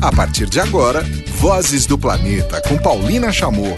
A 0.00 0.12
partir 0.12 0.48
de 0.48 0.60
agora, 0.60 1.04
Vozes 1.38 1.84
do 1.84 1.98
Planeta 1.98 2.62
com 2.62 2.78
Paulina 2.78 3.32
Chamorro. 3.32 3.74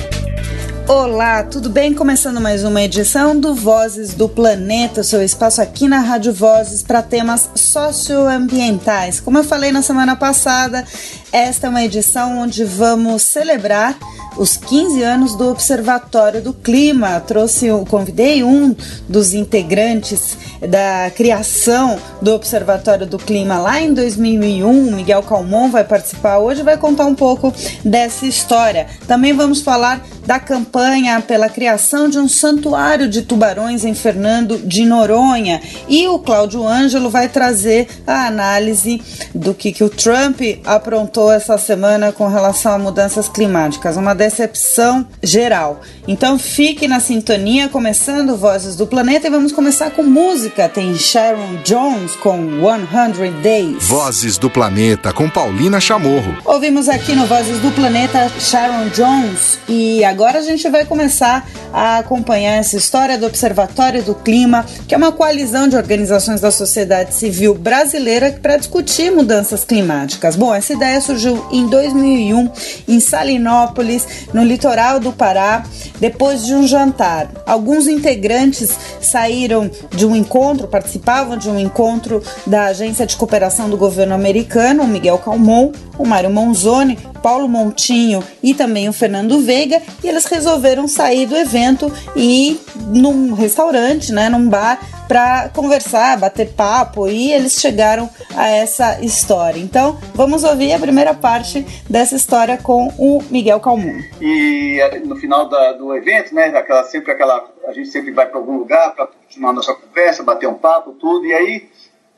Olá, 0.86 1.42
tudo 1.42 1.70
bem? 1.70 1.94
Começando 1.94 2.38
mais 2.38 2.62
uma 2.62 2.82
edição 2.82 3.40
do 3.40 3.54
Vozes 3.54 4.12
do 4.12 4.28
Planeta, 4.28 5.02
seu 5.02 5.22
espaço 5.22 5.62
aqui 5.62 5.88
na 5.88 6.00
Rádio 6.00 6.34
Vozes 6.34 6.82
para 6.82 7.00
temas 7.00 7.48
socioambientais. 7.54 9.18
Como 9.18 9.38
eu 9.38 9.44
falei 9.44 9.72
na 9.72 9.80
semana 9.80 10.14
passada, 10.14 10.84
esta 11.32 11.66
é 11.66 11.70
uma 11.70 11.84
edição 11.84 12.38
onde 12.38 12.64
vamos 12.64 13.22
celebrar 13.22 13.96
os 14.36 14.56
15 14.56 15.02
anos 15.02 15.34
do 15.34 15.48
Observatório 15.48 16.40
do 16.40 16.52
Clima. 16.52 17.20
Trouxe, 17.20 17.68
convidei 17.88 18.42
um 18.42 18.74
dos 19.08 19.34
integrantes 19.34 20.36
da 20.60 21.10
criação 21.14 21.98
do 22.20 22.32
Observatório 22.32 23.06
do 23.06 23.18
Clima 23.18 23.58
lá 23.58 23.80
em 23.80 23.92
2001. 23.92 24.92
Miguel 24.92 25.22
Calmon 25.22 25.70
vai 25.70 25.84
participar 25.84 26.38
hoje, 26.38 26.62
vai 26.62 26.76
contar 26.76 27.06
um 27.06 27.14
pouco 27.14 27.52
dessa 27.84 28.26
história. 28.26 28.86
Também 29.06 29.32
vamos 29.32 29.60
falar 29.60 30.04
da 30.26 30.38
campanha 30.38 31.20
pela 31.20 31.48
criação 31.48 32.08
de 32.08 32.18
um 32.18 32.28
santuário 32.28 33.08
de 33.08 33.22
tubarões 33.22 33.84
em 33.84 33.94
Fernando 33.94 34.58
de 34.58 34.84
Noronha. 34.84 35.60
E 35.88 36.06
o 36.08 36.18
Cláudio 36.18 36.66
Ângelo 36.66 37.10
vai 37.10 37.28
trazer 37.28 37.88
a 38.06 38.26
análise 38.26 39.02
do 39.34 39.52
que, 39.52 39.72
que 39.72 39.82
o 39.82 39.90
Trump 39.90 40.40
aprontou 40.64 41.19
essa 41.28 41.58
semana 41.58 42.12
com 42.12 42.28
relação 42.28 42.72
a 42.72 42.78
mudanças 42.78 43.28
climáticas. 43.28 43.96
Uma 43.96 44.14
decepção 44.14 45.04
geral. 45.20 45.80
Então 46.10 46.36
fique 46.36 46.88
na 46.88 46.98
sintonia, 46.98 47.68
começando 47.68 48.36
Vozes 48.36 48.74
do 48.74 48.84
Planeta 48.84 49.28
e 49.28 49.30
vamos 49.30 49.52
começar 49.52 49.92
com 49.92 50.02
música. 50.02 50.68
Tem 50.68 50.92
Sharon 50.96 51.62
Jones 51.64 52.16
com 52.16 52.36
100 52.36 53.40
Days. 53.40 53.86
Vozes 53.86 54.36
do 54.36 54.50
Planeta 54.50 55.12
com 55.12 55.30
Paulina 55.30 55.78
Chamorro. 55.78 56.36
Ouvimos 56.44 56.88
aqui 56.88 57.14
no 57.14 57.26
Vozes 57.26 57.60
do 57.60 57.70
Planeta 57.70 58.28
Sharon 58.40 58.88
Jones 58.88 59.60
e 59.68 60.02
agora 60.02 60.40
a 60.40 60.42
gente 60.42 60.68
vai 60.68 60.84
começar 60.84 61.48
a 61.72 61.98
acompanhar 61.98 62.54
essa 62.54 62.76
história 62.76 63.16
do 63.16 63.26
Observatório 63.26 64.02
do 64.02 64.16
Clima, 64.16 64.66
que 64.88 64.94
é 64.96 64.98
uma 64.98 65.12
coalizão 65.12 65.68
de 65.68 65.76
organizações 65.76 66.40
da 66.40 66.50
sociedade 66.50 67.14
civil 67.14 67.54
brasileira 67.54 68.36
para 68.42 68.56
discutir 68.56 69.12
mudanças 69.12 69.64
climáticas. 69.64 70.34
Bom, 70.34 70.52
essa 70.52 70.72
ideia 70.72 71.00
surgiu 71.00 71.46
em 71.52 71.68
2001 71.68 72.50
em 72.88 72.98
Salinópolis, 72.98 74.04
no 74.34 74.42
litoral 74.42 74.98
do 74.98 75.12
Pará, 75.12 75.62
depois 76.00 76.44
de 76.44 76.54
um 76.54 76.66
jantar. 76.66 77.30
Alguns 77.46 77.86
integrantes 77.86 78.70
saíram 79.00 79.70
de 79.90 80.06
um 80.06 80.16
encontro, 80.16 80.66
participavam 80.66 81.36
de 81.36 81.48
um 81.48 81.58
encontro 81.58 82.22
da 82.46 82.66
Agência 82.66 83.06
de 83.06 83.16
Cooperação 83.16 83.68
do 83.68 83.76
Governo 83.76 84.14
Americano, 84.14 84.82
o 84.82 84.88
Miguel 84.88 85.18
Calmon, 85.18 85.72
o 85.98 86.06
Mário 86.06 86.30
Monzoni, 86.30 86.98
Paulo 87.22 87.46
Montinho 87.46 88.24
e 88.42 88.54
também 88.54 88.88
o 88.88 88.92
Fernando 88.92 89.40
Veiga, 89.40 89.82
e 90.02 90.08
eles 90.08 90.24
resolveram 90.24 90.88
sair 90.88 91.26
do 91.26 91.36
evento 91.36 91.92
e 92.16 92.48
ir 92.48 92.60
num 92.88 93.34
restaurante, 93.34 94.12
né, 94.12 94.28
num 94.28 94.48
bar, 94.48 94.80
para 95.10 95.48
conversar, 95.48 96.16
bater 96.20 96.52
papo, 96.52 97.08
e 97.08 97.32
eles 97.32 97.54
chegaram 97.60 98.08
a 98.36 98.46
essa 98.46 99.04
história. 99.04 99.58
Então, 99.58 99.98
vamos 100.14 100.44
ouvir 100.44 100.72
a 100.72 100.78
primeira 100.78 101.12
parte 101.12 101.66
dessa 101.90 102.14
história 102.14 102.56
com 102.56 102.86
o 102.96 103.20
Miguel 103.28 103.58
Calmon. 103.58 104.00
E 104.20 104.78
no 105.04 105.16
final 105.16 105.48
da, 105.48 105.72
do 105.72 105.92
evento, 105.96 106.32
né, 106.32 106.56
aquela, 106.56 106.84
sempre 106.84 107.10
aquela, 107.10 107.44
a 107.66 107.72
gente 107.72 107.88
sempre 107.88 108.12
vai 108.12 108.26
para 108.26 108.38
algum 108.38 108.56
lugar 108.56 108.94
para 108.94 109.08
continuar 109.08 109.52
nossa 109.52 109.74
conversa, 109.74 110.22
bater 110.22 110.48
um 110.48 110.54
papo, 110.54 110.92
tudo, 110.92 111.26
e 111.26 111.32
aí 111.32 111.68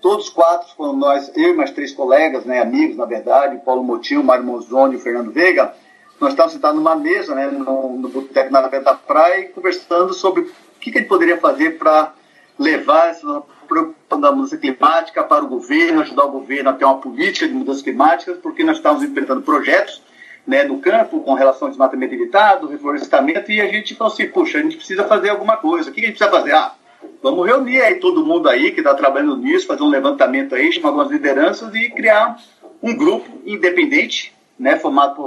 Todos 0.03 0.29
quatro 0.29 0.67
foram 0.77 0.95
nós, 0.95 1.31
eu 1.37 1.51
e 1.51 1.57
mais 1.57 1.71
três 1.71 1.93
colegas, 1.93 2.45
né, 2.45 2.61
amigos, 2.61 2.97
na 2.97 3.05
verdade, 3.05 3.63
Paulo 3.65 3.85
Motil, 3.85 4.21
Mário 4.21 4.43
Monzoni 4.45 4.97
e 4.97 4.99
Fernando 4.99 5.31
Veiga, 5.31 5.73
nós 6.21 6.33
estávamos 6.33 6.55
sentados 6.55 6.77
numa 6.77 6.97
mesa, 6.97 7.37
né, 7.37 7.47
no, 7.47 7.97
no 7.97 8.09
Boteco 8.09 8.51
na 8.51 8.63
Beira 8.63 8.85
da 8.85 8.95
Praia, 8.95 9.49
conversando 9.55 10.13
sobre 10.13 10.41
o 10.41 10.51
que, 10.81 10.91
que 10.91 10.99
gente 10.99 11.07
poderia 11.07 11.39
fazer 11.39 11.79
para 11.79 12.13
levar 12.59 13.09
essa 13.09 13.43
preocupação 13.67 14.21
da 14.21 14.33
mudança 14.33 14.57
climática 14.57 15.25
para 15.25 15.45
o 15.45 15.49
governo, 15.49 16.03
ajudar 16.03 16.25
o 16.25 16.31
governo 16.31 16.71
a 16.71 16.73
ter 16.73 16.85
uma 16.85 16.99
política 16.99 17.49
de 17.49 17.55
mudanças 17.55 17.83
climáticas, 17.83 18.39
porque 18.39 18.63
nós 18.63 18.77
estávamos 18.77 19.05
enfrentando 19.05 19.43
projetos 19.43 20.03
né, 20.47 20.65
no 20.65 20.79
campo 20.79 21.21
com 21.21 21.35
relação 21.35 21.67
ao 21.67 21.71
desmatamento 21.71 22.15
evitado, 22.15 22.67
reflorestamento, 22.67 23.51
e 23.51 23.61
a 23.61 23.69
gente 23.69 23.95
falou 23.95 24.13
assim, 24.13 24.27
puxa, 24.27 24.59
a 24.59 24.63
gente 24.63 24.77
precisa 24.77 25.05
fazer 25.05 25.31
alguma 25.31 25.57
coisa. 25.57 25.91
O 25.91 25.93
que 25.93 26.01
a 26.01 26.07
gente 26.07 26.19
precisa 26.19 26.37
fazer? 26.37 26.53
Ah, 26.53 26.75
Vamos 27.23 27.47
reunir 27.47 27.81
aí 27.81 27.97
todo 27.97 28.25
mundo 28.25 28.49
aí 28.49 28.73
que 28.73 28.81
está 28.81 28.95
trabalhando 28.95 29.37
nisso, 29.37 29.67
fazer 29.67 29.83
um 29.83 29.89
levantamento 29.89 30.55
aí, 30.55 30.73
chamar 30.73 30.89
algumas 30.89 31.11
lideranças 31.11 31.73
e 31.75 31.89
criar 31.91 32.37
um 32.83 32.97
grupo 32.97 33.29
independente, 33.47 34.35
né, 34.59 34.77
formado 34.77 35.15
por 35.15 35.23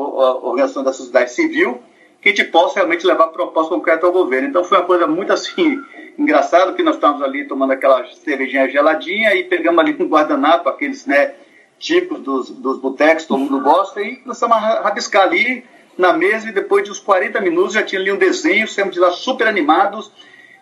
organização 0.45 0.83
da 0.83 0.91
sociedade 0.91 1.31
civil, 1.31 1.81
que 2.21 2.29
a 2.29 2.31
gente 2.35 2.45
possa 2.45 2.75
realmente 2.75 3.05
levar 3.05 3.27
proposta 3.27 3.73
concreta 3.73 4.05
ao 4.05 4.11
governo. 4.11 4.49
Então 4.49 4.63
foi 4.63 4.77
uma 4.77 4.85
coisa 4.85 5.07
muito 5.07 5.31
assim 5.31 5.81
engraçada, 6.17 6.73
que 6.73 6.83
nós 6.83 6.95
estávamos 6.95 7.23
ali 7.23 7.47
tomando 7.47 7.71
aquela 7.71 8.05
cervejinha 8.23 8.69
geladinha 8.69 9.35
e 9.35 9.43
pegamos 9.43 9.79
ali 9.79 9.95
um 9.99 10.07
guardanapo, 10.07 10.69
aqueles 10.69 11.05
né, 11.05 11.33
tipos 11.79 12.19
dos, 12.19 12.49
dos 12.49 12.79
botecos, 12.79 13.25
todo 13.25 13.39
mundo 13.39 13.61
gosta, 13.61 14.01
e 14.01 14.17
começamos 14.17 14.55
a 14.55 14.81
rabiscar 14.81 15.23
ali 15.23 15.63
na 15.97 16.13
mesa 16.13 16.49
e 16.49 16.51
depois 16.51 16.83
de 16.83 16.91
uns 16.91 16.99
40 16.99 17.39
minutos 17.41 17.73
já 17.73 17.83
tinha 17.83 18.01
ali 18.01 18.11
um 18.11 18.17
desenho, 18.17 18.67
saímos 18.67 18.93
de 18.93 18.99
lá 18.99 19.11
super 19.11 19.47
animados, 19.47 20.11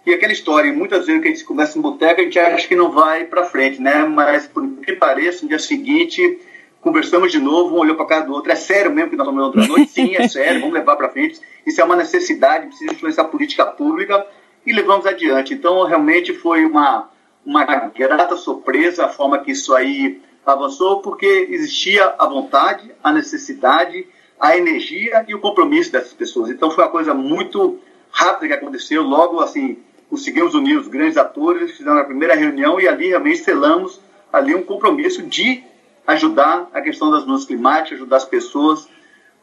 e 0.05 0.13
aquela 0.13 0.33
história, 0.33 0.71
muitas 0.73 1.05
vezes 1.05 1.21
que 1.21 1.27
a 1.29 1.31
gente 1.31 1.45
conversa 1.45 1.79
em 1.79 1.81
boteca, 1.81 2.21
a 2.21 2.25
gente 2.25 2.37
acha 2.37 2.67
que 2.67 2.75
não 2.75 2.91
vai 2.91 3.23
para 3.23 3.45
frente, 3.45 3.81
né? 3.81 4.03
Mas, 4.03 4.45
por 4.45 4.67
que 4.81 4.93
pareça, 4.93 5.43
no 5.43 5.47
dia 5.47 5.59
seguinte, 5.59 6.39
conversamos 6.81 7.31
de 7.31 7.39
novo, 7.39 7.73
um 7.73 7.79
olhou 7.79 7.95
para 7.95 8.05
casa 8.05 8.25
do 8.25 8.33
outro. 8.33 8.51
É 8.51 8.55
sério 8.55 8.91
mesmo 8.91 9.11
que 9.11 9.15
nós 9.15 9.25
vamos 9.25 9.41
outra 9.41 9.65
noite? 9.65 9.87
Sim, 9.93 10.13
é 10.17 10.27
sério, 10.27 10.59
vamos 10.59 10.73
levar 10.73 10.97
para 10.97 11.07
frente. 11.07 11.39
Isso 11.65 11.79
é 11.79 11.83
uma 11.85 11.95
necessidade, 11.95 12.67
precisa 12.67 12.91
influenciar 12.91 13.23
a 13.23 13.27
política 13.27 13.65
pública 13.65 14.25
e 14.65 14.73
levamos 14.73 15.05
adiante. 15.05 15.53
Então, 15.53 15.83
realmente 15.85 16.33
foi 16.33 16.65
uma, 16.65 17.09
uma 17.45 17.63
grata 17.63 18.35
surpresa 18.35 19.05
a 19.05 19.09
forma 19.09 19.39
que 19.39 19.51
isso 19.51 19.73
aí 19.73 20.21
avançou, 20.45 21.01
porque 21.01 21.47
existia 21.49 22.13
a 22.17 22.25
vontade, 22.27 22.91
a 23.03 23.11
necessidade, 23.11 24.05
a 24.39 24.57
energia 24.57 25.25
e 25.27 25.33
o 25.33 25.39
compromisso 25.39 25.91
dessas 25.91 26.13
pessoas. 26.13 26.49
Então, 26.49 26.71
foi 26.71 26.83
uma 26.83 26.91
coisa 26.91 27.13
muito 27.13 27.79
rápida 28.11 28.47
que 28.47 28.53
aconteceu, 28.53 29.01
logo 29.01 29.39
assim 29.39 29.77
conseguimos 30.13 30.53
unir 30.53 30.77
os 30.77 30.87
grandes 30.87 31.17
atores, 31.17 31.75
fizemos 31.75 31.99
a 31.99 32.03
primeira 32.03 32.35
reunião 32.35 32.79
e 32.79 32.87
ali 32.87 33.07
realmente 33.07 33.39
selamos 33.39 33.99
ali 34.31 34.53
um 34.53 34.61
compromisso 34.61 35.23
de 35.23 35.63
ajudar 36.05 36.69
a 36.71 36.81
questão 36.81 37.09
das 37.09 37.21
mudanças 37.21 37.47
climáticas, 37.47 37.99
ajudar 37.99 38.17
as 38.17 38.25
pessoas 38.25 38.87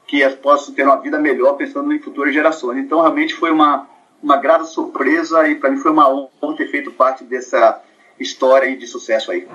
que 0.06 0.24
possam 0.36 0.72
ter 0.72 0.84
uma 0.84 1.00
vida 1.00 1.18
melhor 1.18 1.54
pensando 1.54 1.92
em 1.92 1.98
futuras 1.98 2.32
gerações. 2.32 2.78
Então, 2.78 3.00
realmente 3.00 3.34
foi 3.34 3.50
uma, 3.50 3.88
uma 4.22 4.36
grata 4.36 4.64
surpresa 4.64 5.48
e 5.48 5.54
para 5.54 5.70
mim 5.70 5.78
foi 5.78 5.90
uma 5.90 6.08
honra 6.08 6.56
ter 6.56 6.70
feito 6.70 6.90
parte 6.90 7.24
dessa 7.24 7.82
história 8.20 8.76
de 8.76 8.86
sucesso 8.86 9.32
aí. 9.32 9.48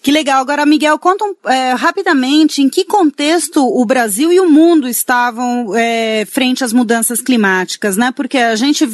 Que 0.00 0.12
legal. 0.12 0.40
Agora, 0.40 0.64
Miguel, 0.64 0.98
conta 0.98 1.24
é, 1.46 1.72
rapidamente 1.72 2.62
em 2.62 2.68
que 2.68 2.84
contexto 2.84 3.66
o 3.66 3.84
Brasil 3.84 4.32
e 4.32 4.38
o 4.38 4.48
mundo 4.48 4.88
estavam 4.88 5.74
é, 5.74 6.24
frente 6.24 6.62
às 6.62 6.72
mudanças 6.72 7.20
climáticas, 7.20 7.96
né? 7.96 8.12
Porque 8.12 8.38
a 8.38 8.54
gente 8.54 8.86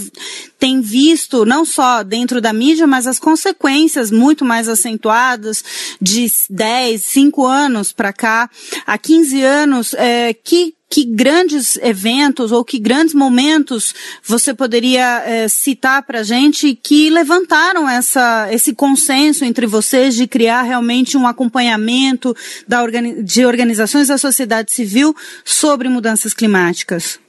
tem 0.58 0.80
visto, 0.80 1.44
não 1.44 1.64
só 1.64 2.02
dentro 2.02 2.40
da 2.40 2.52
mídia, 2.52 2.86
mas 2.86 3.06
as 3.06 3.18
consequências 3.18 4.10
muito 4.10 4.44
mais 4.44 4.68
acentuadas 4.68 5.62
de 6.00 6.26
10, 6.48 7.02
5 7.02 7.46
anos 7.46 7.92
para 7.92 8.12
cá, 8.12 8.48
há 8.86 8.96
15 8.96 9.42
anos, 9.42 9.94
é, 9.94 10.32
que 10.32 10.74
que 10.90 11.04
grandes 11.04 11.76
eventos 11.76 12.50
ou 12.50 12.64
que 12.64 12.76
grandes 12.76 13.14
momentos 13.14 13.94
você 14.24 14.52
poderia 14.52 15.22
é, 15.24 15.46
citar 15.46 16.02
para 16.02 16.20
a 16.20 16.22
gente 16.24 16.74
que 16.74 17.08
levantaram 17.08 17.88
essa, 17.88 18.52
esse 18.52 18.74
consenso 18.74 19.44
entre 19.44 19.66
vocês 19.66 20.16
de 20.16 20.26
criar 20.26 20.62
realmente 20.62 21.16
um 21.16 21.28
acompanhamento 21.28 22.36
da, 22.66 22.84
de 23.22 23.46
organizações 23.46 24.08
da 24.08 24.18
sociedade 24.18 24.72
civil 24.72 25.14
sobre 25.44 25.88
mudanças 25.88 26.34
climáticas? 26.34 27.20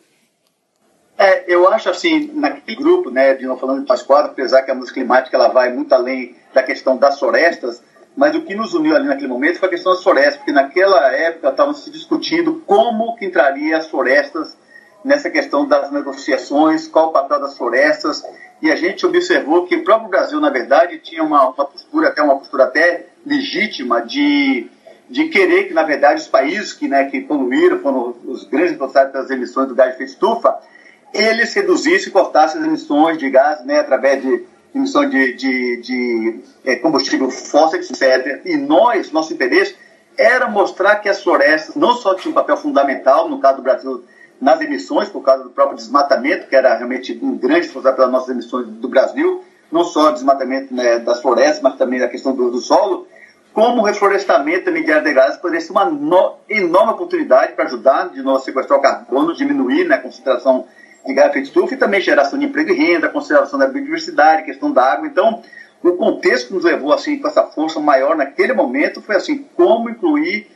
É, 1.16 1.44
eu 1.48 1.72
acho 1.72 1.88
assim, 1.88 2.32
naquele 2.34 2.76
grupo, 2.76 3.12
né, 3.12 3.36
de 3.36 3.46
não 3.46 3.56
falando 3.56 3.86
de 3.86 4.04
Quatro, 4.06 4.32
apesar 4.32 4.64
que 4.64 4.72
a 4.72 4.76
música 4.76 4.96
climática 4.96 5.38
ela 5.38 5.50
vai 5.50 5.72
muito 5.72 5.94
além 5.94 6.36
da 6.52 6.64
questão 6.64 6.98
das 6.98 7.20
florestas, 7.20 7.84
mas 8.16 8.36
o 8.36 8.42
que 8.42 8.54
nos 8.54 8.74
uniu 8.74 8.96
ali 8.96 9.08
naquele 9.08 9.28
momento 9.28 9.60
foi 9.60 9.68
a 9.68 9.72
questão 9.72 9.94
das 9.94 10.04
florestas, 10.04 10.38
porque 10.38 10.52
naquela 10.52 11.12
época 11.14 11.50
estavam 11.50 11.74
se 11.74 11.90
discutindo 11.90 12.62
como 12.66 13.16
que 13.16 13.26
entraria 13.26 13.78
as 13.78 13.88
florestas 13.88 14.58
nessa 15.04 15.30
questão 15.30 15.66
das 15.68 15.92
negociações, 15.92 16.88
qual 16.88 17.10
o 17.10 17.12
papel 17.12 17.40
das 17.40 17.58
florestas, 17.58 18.24
e 18.62 18.70
a 18.70 18.76
gente 18.76 19.06
observou 19.06 19.66
que 19.66 19.76
o 19.76 19.84
próprio 19.84 20.10
Brasil, 20.10 20.40
na 20.40 20.50
verdade, 20.50 21.00
tinha 21.00 21.24
uma, 21.24 21.50
uma 21.50 21.66
postura, 21.66 22.10
até 22.10 22.22
uma 22.22 22.38
postura 22.38 22.66
até 22.66 23.08
legítima 23.26 24.02
de, 24.02 24.70
de 25.10 25.30
querer 25.30 25.64
que, 25.64 25.74
na 25.74 25.84
verdade, 25.84 26.22
os 26.22 26.28
países 26.28 26.72
que, 26.72 26.88
né, 26.88 27.06
que 27.06 27.22
poluíram, 27.22 27.80
foram 27.80 28.16
os 28.26 28.44
grandes 28.44 28.72
responsáveis 28.72 29.14
das 29.14 29.32
emissões 29.32 29.68
do 29.68 29.74
gás 29.74 29.90
de 29.90 29.96
efeito 29.96 30.12
estufa, 30.12 30.60
eles 31.12 31.54
reduzissem 31.54 32.10
e 32.10 32.12
cortassem 32.12 32.62
as 32.62 32.68
emissões 32.68 33.18
de 33.18 33.30
gás 33.30 33.66
né, 33.66 33.80
através 33.80 34.22
de 34.22 34.46
emissão 34.74 35.08
de, 35.08 35.34
de, 35.34 35.82
de 35.82 36.40
é, 36.66 36.76
combustível 36.78 37.30
fóssil, 37.30 37.80
etc. 37.80 38.42
E 38.46 38.58
nós, 38.58 39.12
nosso 39.12 39.34
interesse 39.34 39.76
era 40.18 40.50
mostrar 40.50 40.98
que 40.98 41.10
as 41.10 41.24
florestas 41.24 41.76
não 41.76 41.96
só 41.96 42.16
tinham 42.16 42.32
um 42.32 42.36
papel 42.36 42.58
fundamental, 42.58 43.30
no 43.30 43.40
caso 43.40 43.58
do 43.58 43.64
Brasil, 43.64 44.04
nas 44.40 44.60
emissões, 44.62 45.10
por 45.10 45.22
causa 45.22 45.44
do 45.44 45.50
próprio 45.50 45.78
desmatamento, 45.78 46.48
que 46.48 46.56
era 46.56 46.76
realmente 46.76 47.18
um 47.22 47.38
grande 47.38 47.68
responsável 47.68 47.96
pelas 47.96 48.12
nossas 48.12 48.30
emissões 48.30 48.68
do 48.68 48.88
Brasil, 48.88 49.44
não 49.72 49.84
só 49.84 50.10
o 50.10 50.14
desmatamento 50.14 50.74
né, 50.74 51.00
das 51.00 51.22
florestas, 51.22 51.62
mas 51.62 51.78
também 51.78 52.02
a 52.02 52.10
questão 52.10 52.36
do, 52.36 52.52
do 52.52 52.60
solo, 52.60 53.08
como 53.54 53.82
o 53.82 53.86
reflorestamento 53.86 54.66
também 54.66 54.84
de 54.84 54.92
áreas 54.92 55.04
degradadas 55.04 55.38
poderia 55.38 55.62
ser 55.62 55.72
uma 55.72 55.86
no, 55.86 56.38
enorme 56.50 56.94
oportunidade 56.94 57.54
para 57.54 57.66
ajudar 57.66 58.10
de 58.10 58.22
novo 58.22 58.38
a 58.38 58.42
sequestrar 58.42 58.80
o 58.80 58.82
carbono, 58.82 59.36
diminuir 59.36 59.88
né, 59.88 59.96
a 59.96 60.00
concentração 60.00 60.66
de 61.06 61.14
gás 61.14 61.32
de 61.32 61.40
estufa 61.40 61.74
e 61.74 61.78
também 61.78 62.02
geração 62.02 62.38
de 62.38 62.46
emprego 62.46 62.72
e 62.72 62.74
renda, 62.74 63.10
conservação 63.10 63.58
da 63.58 63.68
biodiversidade, 63.68 64.44
questão 64.44 64.72
da 64.72 64.84
água. 64.84 65.08
Então, 65.08 65.42
o 65.84 65.94
contexto 65.94 66.48
que 66.48 66.54
nos 66.54 66.64
levou 66.64 66.94
assim 66.94 67.18
com 67.18 67.28
essa 67.28 67.44
força 67.44 67.80
maior 67.80 68.16
naquele 68.16 68.54
momento 68.54 69.02
foi 69.02 69.16
assim 69.16 69.46
como 69.56 69.90
incluir 69.90 70.48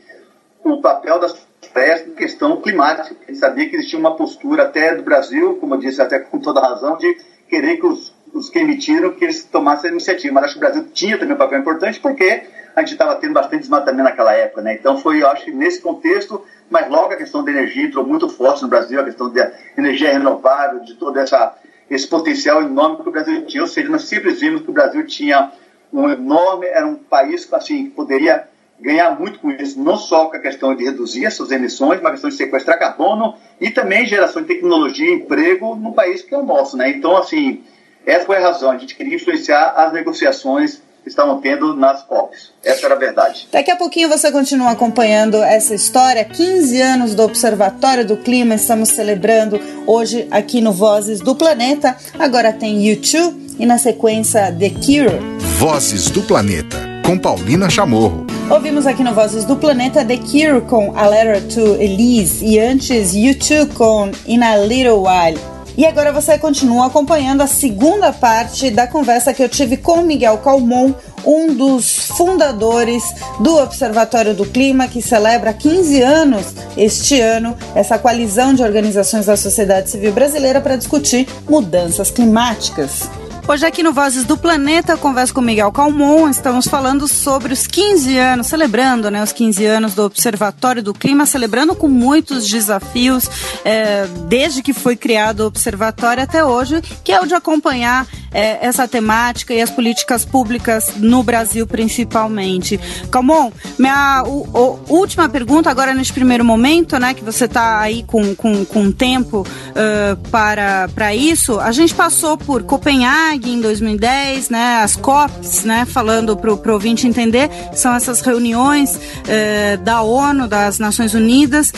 o 0.64 0.82
papel 0.82 1.20
das 1.20 1.36
florestas 1.62 2.10
na 2.10 2.16
questão 2.16 2.62
climática. 2.62 3.16
A 3.24 3.32
gente 3.32 3.40
sabia 3.40 3.70
que 3.70 3.76
existia 3.76 4.00
uma 4.00 4.16
postura 4.16 4.64
até 4.64 4.96
do 4.96 5.04
Brasil, 5.04 5.56
como 5.56 5.76
eu 5.76 5.80
disse 5.80 6.02
até 6.02 6.20
com 6.20 6.40
toda 6.40 6.60
razão, 6.60 6.98
de 6.98 7.18
querer 7.48 7.78
que 7.78 7.86
os, 7.86 8.14
os 8.34 8.50
que 8.50 8.60
emitiram 8.60 9.12
que 9.12 9.24
eles 9.24 9.44
tomassem 9.46 9.90
a 9.90 9.94
iniciativa. 9.94 10.34
Mas 10.34 10.46
acho 10.46 10.54
que 10.54 10.60
o 10.60 10.62
Brasil 10.62 10.86
tinha 10.94 11.18
também 11.18 11.36
um 11.36 11.38
papel 11.38 11.60
importante 11.60 12.00
porque 12.00 12.44
a 12.76 12.82
gente 12.82 12.92
estava 12.92 13.16
tendo 13.16 13.34
bastante 13.34 13.62
desmatamento 13.62 14.04
naquela 14.04 14.34
época, 14.34 14.62
né? 14.62 14.74
Então 14.74 14.98
foi, 14.98 15.22
eu 15.22 15.28
acho 15.28 15.46
que 15.46 15.52
nesse 15.52 15.82
contexto, 15.82 16.44
mas 16.70 16.90
logo 16.90 17.14
a 17.14 17.18
questão 17.18 17.44
da 17.44 17.52
energia 17.52 17.86
entrou 17.86 18.06
muito 18.06 18.28
forte 18.30 18.62
no 18.62 18.68
Brasil, 18.68 19.00
a 19.00 19.04
questão 19.04 19.32
da 19.32 19.52
energia 19.78 20.12
renovável, 20.12 20.80
de 20.82 20.96
toda 20.96 21.22
essa 21.22 21.56
esse 21.90 22.08
potencial 22.08 22.64
enorme 22.64 23.04
que 23.04 23.10
o 23.10 23.12
Brasil 23.12 23.46
tinha. 23.46 23.62
Ou 23.62 23.68
seja, 23.68 23.90
nós 23.90 24.04
sempre 24.04 24.32
vimos 24.32 24.64
que 24.64 24.70
o 24.70 24.74
Brasil 24.74 25.06
tinha 25.06 25.52
um 25.94 26.10
enorme, 26.10 26.66
era 26.66 26.86
um 26.86 26.96
país 26.96 27.52
assim, 27.54 27.86
que 27.86 27.92
poderia 27.92 28.48
ganhar 28.80 29.18
muito 29.18 29.40
com 29.40 29.52
isso, 29.52 29.80
não 29.80 29.96
só 29.96 30.26
com 30.26 30.36
a 30.36 30.40
questão 30.40 30.76
de 30.76 30.84
reduzir 30.84 31.26
as 31.26 31.34
suas 31.34 31.52
emissões, 31.52 32.02
mas 32.02 32.08
a 32.08 32.12
questão 32.12 32.30
de 32.30 32.36
sequestrar 32.36 32.78
carbono 32.78 33.36
e 33.62 33.70
também 33.70 34.06
geração 34.06 34.42
de 34.42 34.48
tecnologia 34.50 35.10
e 35.10 35.14
emprego 35.14 35.76
num 35.76 35.94
país 35.94 36.22
que 36.22 36.34
é 36.34 36.38
o 36.38 36.44
nosso. 36.44 36.76
Né? 36.76 36.90
Então, 36.90 37.16
assim, 37.16 37.64
essa 38.06 38.26
foi 38.26 38.38
a 38.38 38.42
razão. 38.42 38.72
A 38.72 38.78
gente 38.78 38.96
queria 38.96 39.16
influenciar 39.16 39.74
as 39.78 39.94
negociações 39.94 40.82
estavam 41.10 41.40
tendo 41.40 41.76
nas 41.76 42.04
COPs. 42.04 42.52
Essa 42.64 42.86
era 42.86 42.96
a 42.96 42.98
verdade. 42.98 43.48
Daqui 43.52 43.72
a 43.72 43.76
pouquinho 43.76 44.10
você 44.10 44.32
continua 44.32 44.72
acompanhando 44.72 45.38
essa 45.38 45.76
história. 45.76 46.24
15 46.24 46.82
anos 46.82 47.16
do 47.16 47.24
Observatório 47.24 48.06
do 48.06 48.18
Clima 48.18 48.56
estamos 48.56 48.90
celebrando 48.90 49.60
hoje 49.86 50.28
aqui 50.32 50.62
no 50.62 50.72
Vozes 50.72 51.20
do 51.20 51.36
Planeta. 51.36 51.96
Agora 52.18 52.52
tem 52.52 52.86
YouTube 52.88 53.56
e 53.60 53.66
na 53.66 53.78
sequência 53.78 54.52
The 54.52 54.70
Cure. 54.70 55.20
Vozes 55.58 56.10
do 56.10 56.22
Planeta, 56.22 56.78
com 57.06 57.18
Paulina 57.18 57.70
Chamorro. 57.70 58.26
Ouvimos 58.50 58.86
aqui 58.86 59.04
no 59.04 59.14
Vozes 59.14 59.46
do 59.46 59.56
Planeta 59.56 60.06
The 60.06 60.18
Cure 60.18 60.62
com 60.68 60.96
A 60.96 61.08
Letter 61.08 61.42
to 61.48 61.82
Elise 61.82 62.46
e 62.46 62.60
antes 62.60 63.16
YouTube 63.16 63.74
com 63.74 64.12
In 64.28 64.44
a 64.44 64.58
Little 64.58 65.04
While. 65.04 65.55
E 65.78 65.86
agora 65.86 66.14
você 66.14 66.38
continua 66.38 66.88
acompanhando 66.88 67.42
a 67.42 67.48
segunda 67.48 68.14
parte 68.14 68.72
da 68.72 68.88
conversa 68.88 69.34
que 69.34 69.44
eu 69.44 69.50
tive 69.50 69.76
com 69.76 70.02
Miguel 70.04 70.38
Calmon, 70.38 70.94
um 71.26 71.54
dos 71.54 72.08
fundadores 72.16 73.04
do 73.42 73.58
Observatório 73.58 74.34
do 74.34 74.46
Clima, 74.46 74.88
que 74.88 75.02
celebra 75.02 75.54
15 75.54 76.02
anos 76.02 76.46
este 76.78 77.20
ano, 77.20 77.58
essa 77.76 77.98
coalizão 77.98 78.54
de 78.54 78.64
organizações 78.64 79.26
da 79.26 79.36
sociedade 79.36 79.90
civil 79.90 80.14
brasileira 80.14 80.62
para 80.62 80.78
discutir 80.78 81.28
mudanças 81.50 82.10
climáticas. 82.10 83.10
Hoje 83.48 83.64
aqui 83.64 83.84
no 83.84 83.94
Vozes 83.94 84.24
do 84.24 84.36
Planeta 84.36 84.94
eu 84.94 84.98
converso 84.98 85.32
com 85.32 85.40
Miguel 85.40 85.72
Calmon, 85.72 86.28
estamos 86.30 86.68
falando 86.68 87.08
sobre 87.08 87.54
os 87.54 87.68
15 87.68 88.18
anos, 88.18 88.48
celebrando 88.48 89.12
né, 89.12 89.22
os 89.22 89.32
15 89.32 89.64
anos 89.68 89.94
do 89.94 90.04
Observatório 90.04 90.82
do 90.82 90.96
Clima, 90.96 91.28
celebrando 91.28 91.76
com 91.76 91.88
muitos 91.88 92.48
desafios, 92.50 93.30
é, 93.64 94.08
desde 94.28 94.64
que 94.64 94.74
foi 94.74 94.96
criado 94.96 95.42
o 95.42 95.46
Observatório 95.46 96.24
até 96.24 96.44
hoje, 96.44 96.82
que 97.04 97.12
é 97.12 97.22
o 97.22 97.28
de 97.28 97.36
acompanhar 97.36 98.08
é, 98.36 98.66
essa 98.66 98.88
temática 98.88 99.54
e 99.54 99.62
as 99.62 99.70
políticas 99.70 100.26
públicas 100.26 100.94
no 100.98 101.22
Brasil 101.22 101.68
principalmente. 101.68 102.80
Calmon, 103.12 103.52
minha 103.78 104.24
o, 104.26 104.42
o, 104.54 104.80
última 104.90 105.30
pergunta 105.30 105.70
agora 105.70 105.94
neste 105.94 106.12
primeiro 106.12 106.44
momento, 106.44 106.98
né, 106.98 107.14
que 107.14 107.24
você 107.24 107.46
está 107.46 107.80
aí 107.80 108.04
com, 108.04 108.36
com, 108.36 108.66
com 108.66 108.92
tempo 108.92 109.46
uh, 109.46 110.30
para, 110.30 110.90
para 110.90 111.14
isso, 111.14 111.60
a 111.60 111.72
gente 111.72 111.94
passou 111.94 112.38
por 112.38 112.64
Copenhague, 112.64 113.35
Em 113.44 113.60
2010, 113.60 114.50
né, 114.50 114.78
as 114.82 114.96
COPs, 114.96 115.66
né, 115.66 115.86
falando 115.86 116.38
para 116.38 116.52
o 116.52 116.74
ouvinte 116.74 117.06
entender, 117.06 117.50
são 117.74 117.94
essas 117.94 118.22
reuniões 118.22 118.98
eh, 119.28 119.78
da 119.78 120.02
ONU, 120.02 120.48
das 120.48 120.80
Nações 120.80 121.14
Unidas, 121.14 121.74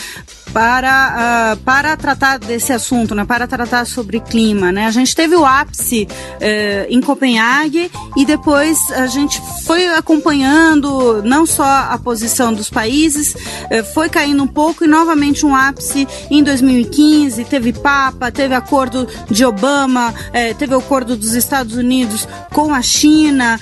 para, 0.52 1.54
uh, 1.54 1.64
para 1.64 1.96
tratar 1.96 2.38
desse 2.38 2.72
assunto, 2.72 3.14
né, 3.14 3.24
para 3.24 3.46
tratar 3.46 3.84
sobre 3.86 4.20
clima. 4.20 4.72
Né? 4.72 4.86
A 4.86 4.90
gente 4.90 5.14
teve 5.14 5.34
o 5.34 5.44
ápice 5.44 6.08
uh, 6.10 6.86
em 6.88 7.00
Copenhague 7.00 7.90
e 8.16 8.24
depois 8.24 8.78
a 8.92 9.06
gente 9.06 9.40
foi 9.64 9.86
acompanhando 9.88 11.22
não 11.22 11.46
só 11.46 11.64
a 11.64 11.98
posição 11.98 12.52
dos 12.52 12.70
países, 12.70 13.34
uh, 13.34 13.84
foi 13.94 14.08
caindo 14.08 14.42
um 14.42 14.46
pouco 14.46 14.84
e 14.84 14.88
novamente 14.88 15.44
um 15.44 15.54
ápice 15.54 16.06
em 16.30 16.42
2015. 16.42 17.44
Teve 17.44 17.72
Papa, 17.72 18.30
teve 18.30 18.54
acordo 18.54 19.06
de 19.30 19.44
Obama, 19.44 20.14
eh, 20.32 20.54
teve 20.54 20.74
o 20.74 20.78
acordo 20.78 21.16
dos 21.16 21.34
Estados 21.34 21.76
Unidos 21.76 22.26
com 22.52 22.72
a 22.72 22.82
China, 22.82 23.58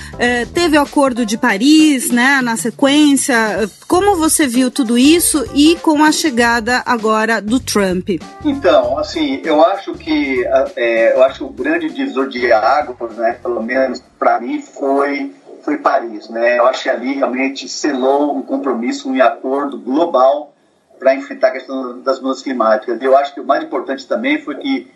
teve 0.54 0.78
o 0.78 0.80
acordo 0.80 1.26
de 1.26 1.36
Paris 1.36 2.10
né, 2.10 2.40
na 2.42 2.56
sequência. 2.56 3.68
Como 3.88 4.16
você 4.16 4.48
viu 4.48 4.68
tudo 4.68 4.98
isso 4.98 5.44
e 5.54 5.76
com 5.76 6.02
a 6.02 6.10
chegada 6.10 6.82
agora 6.84 7.40
do 7.40 7.60
Trump? 7.60 8.08
Então, 8.44 8.98
assim, 8.98 9.40
eu 9.44 9.64
acho 9.64 9.94
que 9.94 10.44
é, 10.74 11.14
eu 11.14 11.22
acho 11.22 11.46
o 11.46 11.50
grande 11.50 11.88
divisor 11.90 12.28
de 12.28 12.50
águas, 12.52 13.16
né, 13.16 13.38
pelo 13.40 13.62
menos 13.62 14.02
para 14.18 14.40
mim, 14.40 14.60
foi 14.60 15.32
foi 15.62 15.78
Paris, 15.78 16.28
né? 16.28 16.58
Eu 16.58 16.66
acho 16.68 16.84
que 16.84 16.88
ali 16.88 17.14
realmente 17.14 17.68
selou 17.68 18.36
um 18.36 18.42
compromisso, 18.42 19.10
um 19.10 19.20
acordo 19.20 19.76
global 19.76 20.54
para 20.96 21.14
enfrentar 21.14 21.48
a 21.48 21.52
questão 21.52 22.00
das 22.02 22.20
mudanças 22.20 22.42
climáticas. 22.42 23.02
Eu 23.02 23.16
acho 23.16 23.34
que 23.34 23.40
o 23.40 23.44
mais 23.44 23.64
importante 23.64 24.06
também 24.06 24.40
foi 24.40 24.56
que 24.56 24.90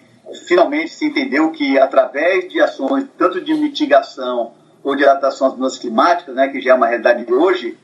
finalmente 0.47 0.93
se 0.93 1.05
entendeu 1.05 1.51
que 1.51 1.77
através 1.79 2.49
de 2.49 2.61
ações 2.61 3.05
tanto 3.19 3.41
de 3.41 3.53
mitigação 3.55 4.53
ou 4.83 4.95
de 4.95 5.05
adaptação 5.05 5.49
às 5.49 5.55
mudanças 5.55 5.79
climáticas, 5.79 6.35
né, 6.35 6.49
que 6.49 6.61
já 6.61 6.71
é 6.71 6.75
uma 6.75 6.87
realidade 6.87 7.25
de 7.25 7.33
hoje, 7.33 7.77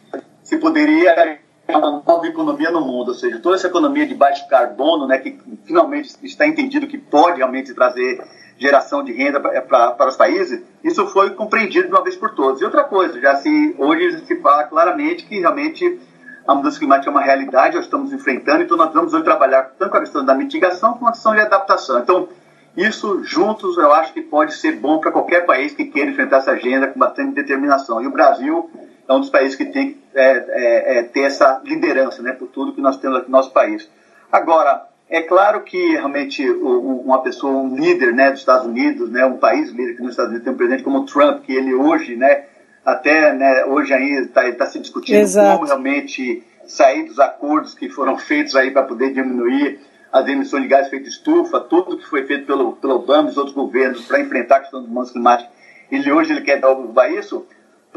se 0.46 0.56
poderia 0.58 1.40
uma 1.69 2.00
nova 2.06 2.25
economia 2.25 2.70
no 2.70 2.81
mundo, 2.81 3.08
ou 3.08 3.14
seja, 3.14 3.40
toda 3.40 3.56
essa 3.56 3.66
economia 3.66 4.06
de 4.06 4.14
baixo 4.14 4.49
carbono, 4.49 5.04
né, 5.04 5.18
que 5.18 5.37
finalmente 5.64 6.14
está 6.23 6.47
entendido 6.47 6.87
que 6.87 6.97
pode 6.97 7.38
realmente 7.38 7.75
trazer 7.75 8.25
geração 8.56 9.02
de 9.02 9.12
renda 9.12 9.40
para 9.40 10.09
os 10.09 10.16
países, 10.16 10.62
isso 10.85 11.04
foi 11.09 11.30
compreendido 11.30 11.88
de 11.88 11.92
uma 11.92 12.04
vez 12.04 12.14
por 12.14 12.32
todas. 12.37 12.61
E 12.61 12.64
outra 12.64 12.85
coisa, 12.85 13.20
já 13.20 13.35
se 13.35 13.75
hoje 13.76 14.25
se 14.25 14.37
fala 14.37 14.62
claramente 14.64 15.26
que 15.26 15.40
realmente 15.40 16.00
a 16.47 16.54
mudança 16.54 16.78
climática 16.78 17.11
é 17.11 17.12
uma 17.12 17.23
realidade, 17.23 17.75
nós 17.75 17.85
estamos 17.85 18.12
enfrentando, 18.12 18.62
então 18.62 18.76
nós 18.76 18.94
vamos 18.94 19.12
hoje 19.12 19.25
trabalhar 19.25 19.75
tanto 19.76 19.90
com 19.90 19.97
a 19.97 20.00
questão 20.00 20.25
da 20.25 20.32
mitigação 20.32 20.92
como 20.92 21.09
a 21.09 21.12
questão 21.12 21.35
de 21.35 21.40
adaptação. 21.40 21.99
Então, 21.99 22.28
isso 22.76 23.25
juntos 23.25 23.76
eu 23.78 23.92
acho 23.92 24.12
que 24.12 24.20
pode 24.20 24.54
ser 24.54 24.76
bom 24.76 25.00
para 25.00 25.11
qualquer 25.11 25.44
país 25.44 25.75
que 25.75 25.87
queira 25.87 26.09
enfrentar 26.09 26.37
essa 26.37 26.52
agenda 26.52 26.87
com 26.87 27.00
bastante 27.00 27.35
determinação. 27.35 28.00
E 28.00 28.06
o 28.06 28.12
Brasil 28.12 28.70
é 29.08 29.12
um 29.12 29.20
dos 29.20 29.30
países 29.30 29.56
que 29.56 29.66
tem 29.66 29.92
que 29.92 30.06
é, 30.14 30.30
é, 30.48 30.98
é, 30.98 31.02
ter 31.02 31.20
essa 31.20 31.60
liderança 31.64 32.22
né, 32.22 32.32
por 32.32 32.48
tudo 32.48 32.72
que 32.72 32.80
nós 32.80 32.96
temos 32.96 33.18
aqui 33.18 33.30
no 33.30 33.36
nosso 33.36 33.52
país. 33.52 33.88
Agora, 34.32 34.86
é 35.08 35.20
claro 35.20 35.60
que 35.60 35.92
realmente 35.92 36.48
uma 36.50 37.22
pessoa, 37.22 37.52
um 37.52 37.76
líder 37.76 38.14
né, 38.14 38.30
dos 38.30 38.40
Estados 38.40 38.66
Unidos, 38.66 39.10
né, 39.10 39.25
um 39.26 39.36
país 39.36 39.70
líder 39.70 39.96
que 39.96 40.02
nos 40.02 40.12
Estados 40.12 40.30
Unidos 40.30 40.44
tem 40.44 40.54
um 40.54 40.56
presidente 40.56 40.82
como 40.82 41.04
Trump, 41.04 41.42
que 41.42 41.54
ele 41.54 41.75
hoje, 41.75 42.16
né, 42.16 42.44
até 42.84 43.32
né, 43.34 43.66
hoje 43.66 43.92
ainda 43.92 44.22
está 44.22 44.50
tá 44.52 44.66
se 44.66 44.78
discutindo 44.78 45.18
Exato. 45.18 45.58
como 45.58 45.66
realmente 45.66 46.42
sair 46.66 47.04
dos 47.04 47.20
acordos 47.20 47.75
que 47.75 47.88
foram 47.88 48.18
feitos 48.18 48.56
aí 48.56 48.70
para 48.70 48.82
poder 48.82 49.12
diminuir 49.12 49.80
as 50.10 50.26
emissões 50.26 50.62
de 50.62 50.68
gás 50.68 50.88
feito 50.88 51.08
estufa, 51.08 51.60
tudo 51.60 51.98
que 51.98 52.06
foi 52.06 52.25
feito 52.26 52.46
pelo, 52.46 52.72
pelo 52.72 52.94
Obama 52.94 53.28
e 53.28 53.32
os 53.32 53.36
outros 53.36 53.54
governos 53.54 54.06
para 54.06 54.18
enfrentar 54.18 54.56
a 54.56 54.60
questão 54.60 54.82
do 54.82 54.88
mudança 54.88 55.12
climática. 55.12 55.50
Ele 55.90 56.10
hoje 56.10 56.32
ele 56.32 56.40
quer 56.40 56.60
derrubar 56.60 57.12
isso 57.12 57.46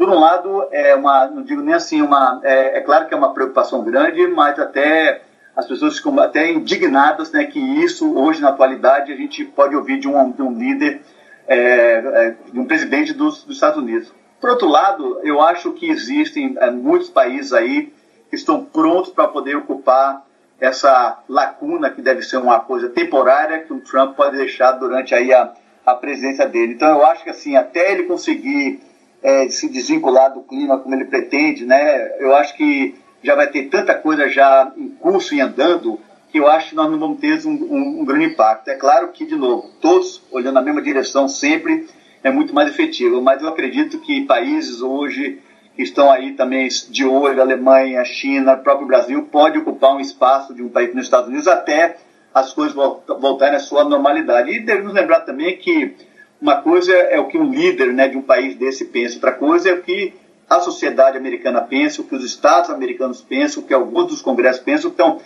por 0.00 0.08
um 0.08 0.18
lado, 0.18 0.66
é 0.72 0.94
uma, 0.94 1.26
não 1.26 1.42
digo 1.42 1.60
nem 1.60 1.74
assim, 1.74 2.00
uma, 2.00 2.40
é, 2.42 2.78
é, 2.78 2.80
claro 2.80 3.06
que 3.06 3.12
é 3.12 3.16
uma 3.18 3.34
preocupação 3.34 3.84
grande, 3.84 4.26
mas 4.28 4.58
até 4.58 5.20
as 5.54 5.66
pessoas 5.66 5.98
ficam 5.98 6.18
até 6.18 6.50
indignadas 6.50 7.30
né, 7.32 7.44
que 7.44 7.58
isso, 7.58 8.10
hoje, 8.18 8.40
na 8.40 8.48
atualidade, 8.48 9.12
a 9.12 9.14
gente 9.14 9.44
pode 9.44 9.76
ouvir 9.76 10.00
de 10.00 10.08
um, 10.08 10.30
de 10.30 10.40
um 10.40 10.54
líder, 10.54 11.02
é, 11.46 11.56
é, 11.56 12.36
de 12.50 12.58
um 12.58 12.64
presidente 12.64 13.12
dos, 13.12 13.44
dos, 13.44 13.56
Estados 13.56 13.76
Unidos. 13.76 14.10
Por 14.40 14.48
outro 14.48 14.68
lado, 14.68 15.20
eu 15.22 15.38
acho 15.42 15.70
que 15.72 15.90
existem 15.90 16.56
é, 16.58 16.70
muitos 16.70 17.10
países 17.10 17.52
aí 17.52 17.92
que 18.30 18.36
estão 18.36 18.64
prontos 18.64 19.10
para 19.10 19.28
poder 19.28 19.56
ocupar 19.58 20.24
essa 20.58 21.22
lacuna 21.28 21.90
que 21.90 22.00
deve 22.00 22.22
ser 22.22 22.38
uma 22.38 22.58
coisa 22.60 22.88
temporária 22.88 23.58
que 23.58 23.72
o 23.74 23.80
Trump 23.80 24.16
pode 24.16 24.38
deixar 24.38 24.72
durante 24.72 25.14
aí 25.14 25.30
a, 25.30 25.52
a 25.84 25.94
presença 25.94 26.46
dele. 26.46 26.72
Então, 26.72 26.88
eu 26.88 27.04
acho 27.04 27.22
que 27.22 27.28
assim, 27.28 27.54
até 27.54 27.92
ele 27.92 28.04
conseguir 28.04 28.88
é, 29.22 29.48
se 29.48 29.68
desvincular 29.68 30.32
do 30.32 30.40
clima 30.40 30.78
como 30.78 30.94
ele 30.94 31.04
pretende, 31.04 31.64
né? 31.64 32.18
Eu 32.18 32.34
acho 32.34 32.56
que 32.56 32.94
já 33.22 33.34
vai 33.34 33.48
ter 33.48 33.68
tanta 33.68 33.94
coisa 33.94 34.28
já 34.28 34.72
em 34.76 34.88
curso 34.88 35.34
e 35.34 35.40
andando 35.40 35.98
que 36.30 36.38
eu 36.38 36.48
acho 36.48 36.70
que 36.70 36.76
nós 36.76 36.90
não 36.90 36.98
vamos 36.98 37.20
ter 37.20 37.44
um, 37.46 37.50
um, 37.50 38.00
um, 38.00 38.04
grande 38.04 38.26
impacto. 38.26 38.68
É 38.68 38.76
claro 38.76 39.08
que, 39.08 39.26
de 39.26 39.34
novo, 39.34 39.68
todos 39.80 40.22
olhando 40.30 40.54
na 40.54 40.62
mesma 40.62 40.80
direção 40.80 41.28
sempre 41.28 41.88
é 42.22 42.30
muito 42.30 42.54
mais 42.54 42.70
efetivo, 42.70 43.20
mas 43.20 43.42
eu 43.42 43.48
acredito 43.48 43.98
que 43.98 44.24
países 44.26 44.80
hoje 44.80 45.40
que 45.74 45.82
estão 45.82 46.10
aí 46.10 46.32
também 46.32 46.68
de 46.88 47.04
olho, 47.04 47.40
Alemanha, 47.40 48.04
China, 48.04 48.56
próprio 48.56 48.86
Brasil, 48.86 49.28
pode 49.30 49.58
ocupar 49.58 49.94
um 49.94 50.00
espaço 50.00 50.54
de 50.54 50.62
um 50.62 50.68
país 50.68 50.94
nos 50.94 51.04
Estados 51.04 51.28
Unidos 51.28 51.48
até 51.48 51.96
as 52.34 52.52
coisas 52.52 52.74
voltarem 52.74 53.56
à 53.56 53.60
sua 53.60 53.84
normalidade. 53.84 54.50
E 54.50 54.60
devemos 54.60 54.92
lembrar 54.92 55.20
também 55.20 55.56
que 55.56 55.96
uma 56.40 56.62
coisa 56.62 56.92
é 56.92 57.18
o 57.20 57.26
que 57.26 57.36
um 57.36 57.50
líder 57.50 57.92
né, 57.92 58.08
de 58.08 58.16
um 58.16 58.22
país 58.22 58.56
desse 58.56 58.86
pensa, 58.86 59.16
outra 59.16 59.32
coisa 59.32 59.68
é 59.68 59.74
o 59.74 59.82
que 59.82 60.14
a 60.48 60.58
sociedade 60.58 61.16
americana 61.16 61.60
pensa, 61.60 62.00
o 62.00 62.04
que 62.04 62.14
os 62.14 62.24
estados 62.24 62.70
americanos 62.70 63.20
pensam, 63.20 63.62
o 63.62 63.66
que 63.66 63.72
alguns 63.72 64.06
dos 64.08 64.22
congressos 64.22 64.60
pensam. 64.60 64.90
Então, 64.90 65.20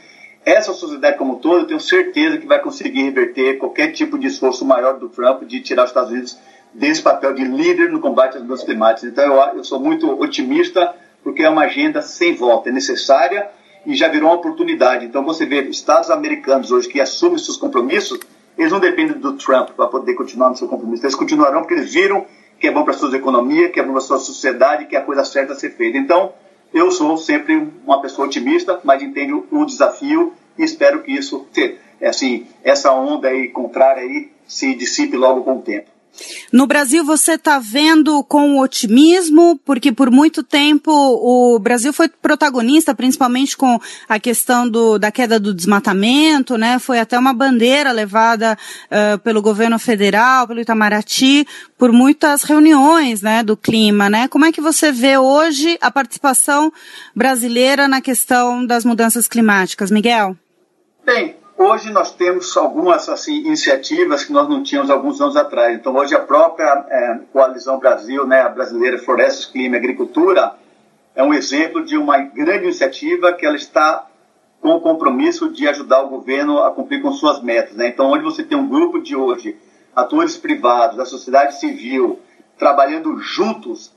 essa 0.45 0.75
sociedade 0.75 1.17
como 1.17 1.35
um 1.35 1.39
todo, 1.39 1.61
eu 1.61 1.67
tenho 1.67 1.81
certeza 1.81 2.37
que 2.37 2.47
vai 2.47 2.61
conseguir 2.61 3.05
reverter 3.05 3.57
qualquer 3.57 3.93
tipo 3.93 4.19
de 4.19 4.27
esforço 4.27 4.65
maior 4.67 4.99
do 4.99 5.09
Trump 5.09 5.45
de 5.45 5.61
tirar 5.61 5.85
os 5.85 5.91
Estados 5.91 6.11
Unidos 6.11 6.39
desse 6.75 7.01
papel 7.01 7.33
de 7.33 7.45
líder 7.45 7.91
no 7.91 8.01
combate 8.01 8.37
às 8.37 8.43
mudanças 8.43 8.67
climáticas. 8.67 9.11
Então, 9.11 9.25
eu, 9.25 9.57
eu 9.57 9.65
sou 9.65 9.81
muito 9.81 10.21
otimista, 10.21 10.95
porque 11.23 11.43
é 11.43 11.49
uma 11.49 11.63
agenda 11.63 12.03
sem 12.03 12.35
volta, 12.35 12.69
é 12.69 12.73
necessária 12.73 13.49
e 13.87 13.95
já 13.95 14.09
virou 14.09 14.29
uma 14.29 14.37
oportunidade. 14.37 15.07
Então, 15.07 15.25
você 15.25 15.47
vê 15.47 15.63
estados 15.63 16.11
americanos 16.11 16.71
hoje 16.71 16.89
que 16.89 17.01
assumem 17.01 17.39
seus 17.39 17.57
compromissos, 17.57 18.19
eles 18.57 18.73
não 18.73 18.81
dependem 18.81 19.19
do 19.19 19.33
Trump 19.35 19.71
para 19.71 19.89
poder 19.89 20.15
continuar 20.15 20.51
no 20.51 20.57
seu 20.57 20.69
compromisso. 20.69 21.05
Eles 21.05 21.15
continuarão 21.15 21.61
porque 21.61 21.75
eles 21.75 21.93
viram 21.93 22.25
que 22.59 22.69
é 22.69 22.71
bom 22.71 22.85
para 22.85 22.95
a 22.95 22.97
sua 22.97 23.15
economia, 23.17 23.69
que 23.69 23.81
é 23.81 23.83
bom 23.83 23.91
para 23.91 23.99
a 23.99 24.05
sua 24.05 24.19
sociedade, 24.19 24.87
que 24.87 24.97
é 24.97 24.99
a 24.99 25.03
coisa 25.03 25.25
certa 25.25 25.53
a 25.53 25.57
ser 25.57 25.71
feita. 25.71 25.99
Então, 25.99 26.33
eu 26.73 26.91
sou 26.91 27.17
sempre 27.17 27.69
uma 27.85 28.01
pessoa 28.01 28.27
otimista, 28.27 28.81
mas 28.85 29.03
entendo 29.03 29.47
o 29.51 29.65
desafio 29.65 30.33
e 30.57 30.63
espero 30.63 31.03
que 31.03 31.13
isso, 31.13 31.47
assim, 32.03 32.47
essa 32.63 32.93
onda 32.93 33.29
aí 33.29 33.49
contrária 33.49 34.03
aí 34.03 34.31
se 34.47 34.75
dissipe 34.75 35.17
logo 35.17 35.43
com 35.43 35.59
o 35.59 35.63
tempo. 35.63 35.94
No 36.53 36.67
Brasil, 36.67 37.05
você 37.05 37.33
está 37.33 37.59
vendo 37.59 38.23
com 38.25 38.59
otimismo, 38.59 39.59
porque 39.65 39.91
por 39.91 40.11
muito 40.11 40.43
tempo 40.43 40.91
o 40.93 41.59
Brasil 41.59 41.93
foi 41.93 42.09
protagonista, 42.09 42.95
principalmente 42.95 43.57
com 43.57 43.81
a 44.09 44.21
questão 44.21 44.69
do, 44.69 44.99
da 44.99 45.11
queda 45.11 45.41
do 45.41 45.53
desmatamento, 45.53 46.57
né? 46.57 46.79
Foi 46.79 47.01
até 47.01 47.19
uma 47.19 47.33
bandeira 47.33 47.91
levada 47.93 48.57
uh, 48.87 49.19
pelo 49.19 49.43
governo 49.43 49.79
federal, 49.79 50.47
pelo 50.47 50.61
Itamaraty, 50.61 51.47
por 51.77 51.93
muitas 51.93 52.45
reuniões, 52.45 53.21
né, 53.21 53.43
do 53.43 53.57
clima, 53.57 54.09
né? 54.09 54.29
Como 54.29 54.45
é 54.45 54.53
que 54.53 54.61
você 54.61 54.93
vê 54.93 55.19
hoje 55.19 55.77
a 55.81 55.91
participação 55.91 56.73
brasileira 57.15 57.89
na 57.89 58.01
questão 58.01 58.65
das 58.65 58.85
mudanças 58.85 59.27
climáticas, 59.27 59.91
Miguel? 59.91 60.37
Bem, 61.05 61.37
Hoje 61.57 61.93
nós 61.93 62.13
temos 62.13 62.57
algumas 62.57 63.09
assim, 63.09 63.37
iniciativas 63.37 64.25
que 64.25 64.33
nós 64.33 64.49
não 64.49 64.65
tínhamos 64.65 64.91
alguns 64.91 65.21
anos 65.21 65.37
atrás. 65.37 65.77
Então, 65.77 65.95
hoje 65.95 66.13
a 66.13 66.19
própria 66.19 66.85
é, 66.89 67.21
Coalizão 67.33 67.79
Brasil, 67.79 68.27
né, 68.27 68.41
a 68.41 68.49
brasileira 68.49 68.99
Florestas, 68.99 69.47
Clima 69.47 69.77
e 69.77 69.79
Agricultura, 69.79 70.57
é 71.15 71.23
um 71.23 71.33
exemplo 71.33 71.85
de 71.85 71.97
uma 71.97 72.19
grande 72.19 72.65
iniciativa 72.65 73.33
que 73.33 73.47
ela 73.47 73.55
está 73.55 74.05
com 74.61 74.71
o 74.71 74.81
compromisso 74.81 75.49
de 75.49 75.69
ajudar 75.69 76.03
o 76.03 76.09
governo 76.09 76.59
a 76.59 76.73
cumprir 76.73 77.01
com 77.01 77.13
suas 77.13 77.41
metas. 77.41 77.77
Né? 77.77 77.87
Então, 77.87 78.11
onde 78.11 78.25
você 78.25 78.43
tem 78.43 78.59
um 78.59 78.69
grupo 78.69 79.01
de 79.01 79.15
hoje, 79.15 79.57
atores 79.95 80.37
privados, 80.37 80.97
da 80.97 81.05
sociedade 81.05 81.61
civil, 81.61 82.19
trabalhando 82.59 83.17
juntos, 83.19 83.93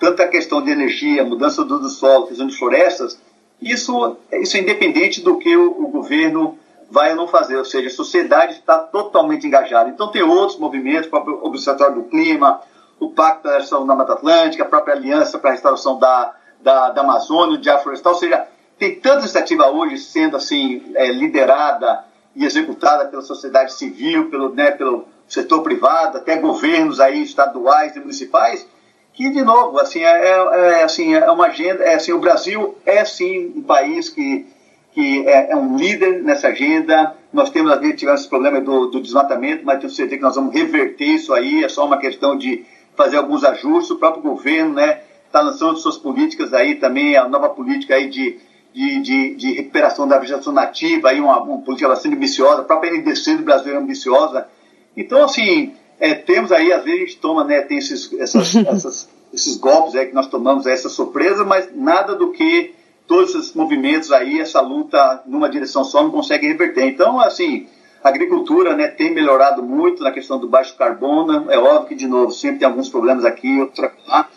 tanto 0.00 0.22
a 0.22 0.28
questão 0.28 0.60
de 0.60 0.72
energia, 0.72 1.22
mudança 1.22 1.64
do, 1.64 1.88
solo, 1.88 2.26
questão 2.26 2.48
de 2.48 2.58
florestas, 2.58 3.20
isso, 3.62 4.16
isso 4.32 4.56
é 4.56 4.60
independente 4.60 5.20
do 5.20 5.38
que 5.38 5.54
o, 5.56 5.84
o 5.84 5.88
governo 5.88 6.58
vai 6.90 7.10
ou 7.10 7.16
não 7.16 7.28
fazer, 7.28 7.56
ou 7.56 7.64
seja, 7.64 7.86
a 7.86 7.90
sociedade 7.90 8.54
está 8.54 8.78
totalmente 8.78 9.46
engajada. 9.46 9.88
Então 9.88 10.10
tem 10.10 10.22
outros 10.22 10.58
movimentos, 10.58 11.06
o 11.06 11.10
próprio 11.10 11.44
Observatório 11.44 11.94
do 11.96 12.02
Clima, 12.04 12.60
o 12.98 13.10
Pacto 13.10 13.44
da 13.44 13.58
Restauração 13.58 13.86
da 13.86 13.94
Mata 13.94 14.12
Atlântica, 14.14 14.64
a 14.64 14.68
própria 14.68 14.94
Aliança 14.94 15.38
para 15.38 15.50
a 15.50 15.52
Restauração 15.52 15.98
da, 15.98 16.34
da, 16.60 16.90
da 16.90 17.00
Amazônia, 17.02 17.54
o 17.54 17.60
Diário 17.60 17.82
Florestal, 17.82 18.12
ou 18.12 18.18
seja, 18.18 18.46
tem 18.78 18.98
tanta 18.98 19.20
iniciativa 19.20 19.70
hoje 19.70 19.98
sendo 19.98 20.36
assim 20.36 20.92
é, 20.94 21.10
liderada 21.12 22.04
e 22.34 22.44
executada 22.44 23.06
pela 23.06 23.22
sociedade 23.22 23.72
civil, 23.72 24.30
pelo, 24.30 24.54
né, 24.54 24.70
pelo 24.70 25.06
setor 25.28 25.62
privado, 25.62 26.18
até 26.18 26.36
governos 26.36 26.98
aí 26.98 27.22
estaduais 27.22 27.94
e 27.94 28.00
municipais, 28.00 28.66
que 29.12 29.30
de 29.30 29.42
novo 29.42 29.78
assim 29.78 30.00
é, 30.00 30.28
é, 30.28 30.80
é 30.80 30.82
assim 30.82 31.14
é 31.14 31.30
uma 31.30 31.46
agenda, 31.46 31.84
é 31.84 31.94
assim 31.94 32.12
o 32.12 32.18
Brasil 32.18 32.76
é 32.84 33.04
sim 33.04 33.52
um 33.54 33.62
país 33.62 34.08
que 34.08 34.46
que 34.92 35.26
é, 35.26 35.52
é, 35.52 35.56
um 35.56 35.76
líder 35.76 36.22
nessa 36.22 36.48
agenda. 36.48 37.14
Nós 37.32 37.50
temos, 37.50 37.70
às 37.72 37.80
vezes, 37.80 37.96
tivemos 37.96 38.20
esse 38.20 38.30
problema 38.30 38.60
do, 38.60 38.86
do 38.86 39.00
desmatamento, 39.00 39.64
mas 39.64 39.78
tenho 39.78 39.92
certeza 39.92 40.16
que 40.16 40.22
nós 40.22 40.34
vamos 40.34 40.54
reverter 40.54 41.04
isso 41.04 41.32
aí. 41.32 41.64
É 41.64 41.68
só 41.68 41.86
uma 41.86 41.98
questão 41.98 42.36
de 42.36 42.64
fazer 42.96 43.16
alguns 43.16 43.44
ajustes. 43.44 43.90
O 43.90 43.98
próprio 43.98 44.22
governo 44.22 44.74
né, 44.74 45.00
está 45.26 45.40
lançando 45.40 45.78
suas 45.78 45.96
políticas 45.96 46.52
aí 46.52 46.74
também, 46.74 47.16
a 47.16 47.28
nova 47.28 47.48
política 47.50 47.94
aí 47.94 48.08
de, 48.08 48.38
de, 48.74 49.00
de, 49.00 49.34
de 49.36 49.52
recuperação 49.52 50.08
da 50.08 50.18
vegetação 50.18 50.52
nativa, 50.52 51.10
aí 51.10 51.20
uma, 51.20 51.40
uma 51.40 51.58
política 51.62 51.88
bastante 51.88 52.16
ambiciosa. 52.16 52.62
A 52.62 52.64
própria 52.64 52.92
NDC 52.92 53.36
do 53.36 53.44
Brasil 53.44 53.74
é 53.74 53.78
ambiciosa. 53.78 54.48
Então, 54.96 55.24
assim, 55.24 55.72
é, 56.00 56.14
temos 56.14 56.50
aí, 56.50 56.72
às 56.72 56.82
vezes 56.82 57.00
a 57.00 57.04
gente 57.04 57.16
toma, 57.18 57.44
né, 57.44 57.60
tem 57.60 57.78
esses, 57.78 58.12
essas, 58.14 58.56
essas, 58.66 59.08
esses 59.32 59.56
golpes 59.56 59.94
aí 59.94 60.06
que 60.06 60.14
nós 60.14 60.26
tomamos, 60.26 60.66
essa 60.66 60.88
surpresa, 60.88 61.44
mas 61.44 61.68
nada 61.74 62.16
do 62.16 62.32
que 62.32 62.74
todos 63.10 63.34
esses 63.34 63.52
movimentos 63.54 64.12
aí, 64.12 64.38
essa 64.38 64.60
luta 64.60 65.20
numa 65.26 65.50
direção 65.50 65.82
só 65.82 66.00
não 66.00 66.12
consegue 66.12 66.46
reverter. 66.46 66.84
Então, 66.84 67.18
assim, 67.18 67.66
a 68.04 68.08
agricultura 68.08 68.76
né, 68.76 68.86
tem 68.86 69.12
melhorado 69.12 69.64
muito 69.64 70.00
na 70.04 70.12
questão 70.12 70.38
do 70.38 70.46
baixo 70.46 70.76
carbono. 70.76 71.50
É 71.50 71.58
óbvio 71.58 71.88
que, 71.88 71.96
de 71.96 72.06
novo, 72.06 72.30
sempre 72.30 72.60
tem 72.60 72.68
alguns 72.68 72.88
problemas 72.88 73.24
aqui, 73.24 73.58
outros 73.58 73.90
lá, 74.06 74.28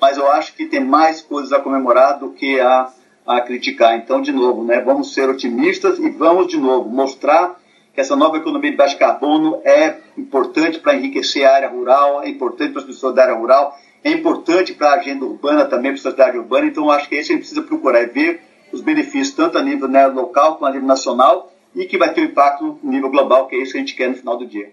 mas 0.00 0.16
eu 0.16 0.32
acho 0.32 0.54
que 0.54 0.64
tem 0.64 0.80
mais 0.82 1.20
coisas 1.20 1.52
a 1.52 1.60
comemorar 1.60 2.18
do 2.18 2.30
que 2.30 2.58
a, 2.58 2.88
a 3.26 3.38
criticar. 3.42 3.98
Então, 3.98 4.22
de 4.22 4.32
novo, 4.32 4.64
né, 4.64 4.80
vamos 4.80 5.12
ser 5.12 5.28
otimistas 5.28 5.98
e 5.98 6.08
vamos, 6.08 6.46
de 6.46 6.56
novo, 6.56 6.88
mostrar 6.88 7.60
que 7.92 8.00
essa 8.00 8.16
nova 8.16 8.38
economia 8.38 8.70
de 8.70 8.78
baixo 8.78 8.98
carbono 8.98 9.60
é 9.62 9.98
importante 10.16 10.78
para 10.78 10.94
enriquecer 10.94 11.44
a 11.44 11.54
área 11.54 11.68
rural, 11.68 12.22
é 12.22 12.30
importante 12.30 12.72
para 12.72 12.80
as 12.80 12.86
pessoas 12.86 13.14
da 13.14 13.24
área 13.24 13.34
rural, 13.34 13.76
é 14.04 14.10
importante 14.10 14.74
para 14.74 14.90
a 14.90 14.94
agenda 14.94 15.24
urbana 15.24 15.64
também, 15.64 15.92
para 15.92 16.00
a 16.00 16.02
sociedade 16.02 16.38
urbana, 16.38 16.66
então 16.66 16.90
acho 16.90 17.08
que 17.08 17.16
a 17.16 17.22
gente 17.22 17.38
precisa 17.38 17.62
procurar, 17.62 18.00
é 18.00 18.06
ver 18.06 18.42
os 18.72 18.80
benefícios 18.80 19.34
tanto 19.34 19.58
a 19.58 19.62
nível 19.62 19.86
né, 19.88 20.06
local 20.06 20.54
como 20.54 20.66
a 20.66 20.72
nível 20.72 20.88
nacional 20.88 21.52
e 21.74 21.86
que 21.86 21.96
vai 21.96 22.12
ter 22.12 22.20
um 22.20 22.24
impacto 22.24 22.78
no 22.82 22.90
nível 22.90 23.10
global, 23.10 23.46
que 23.46 23.56
é 23.56 23.62
isso 23.62 23.72
que 23.72 23.78
a 23.78 23.80
gente 23.80 23.94
quer 23.94 24.10
no 24.10 24.16
final 24.16 24.36
do 24.36 24.46
dia. 24.46 24.70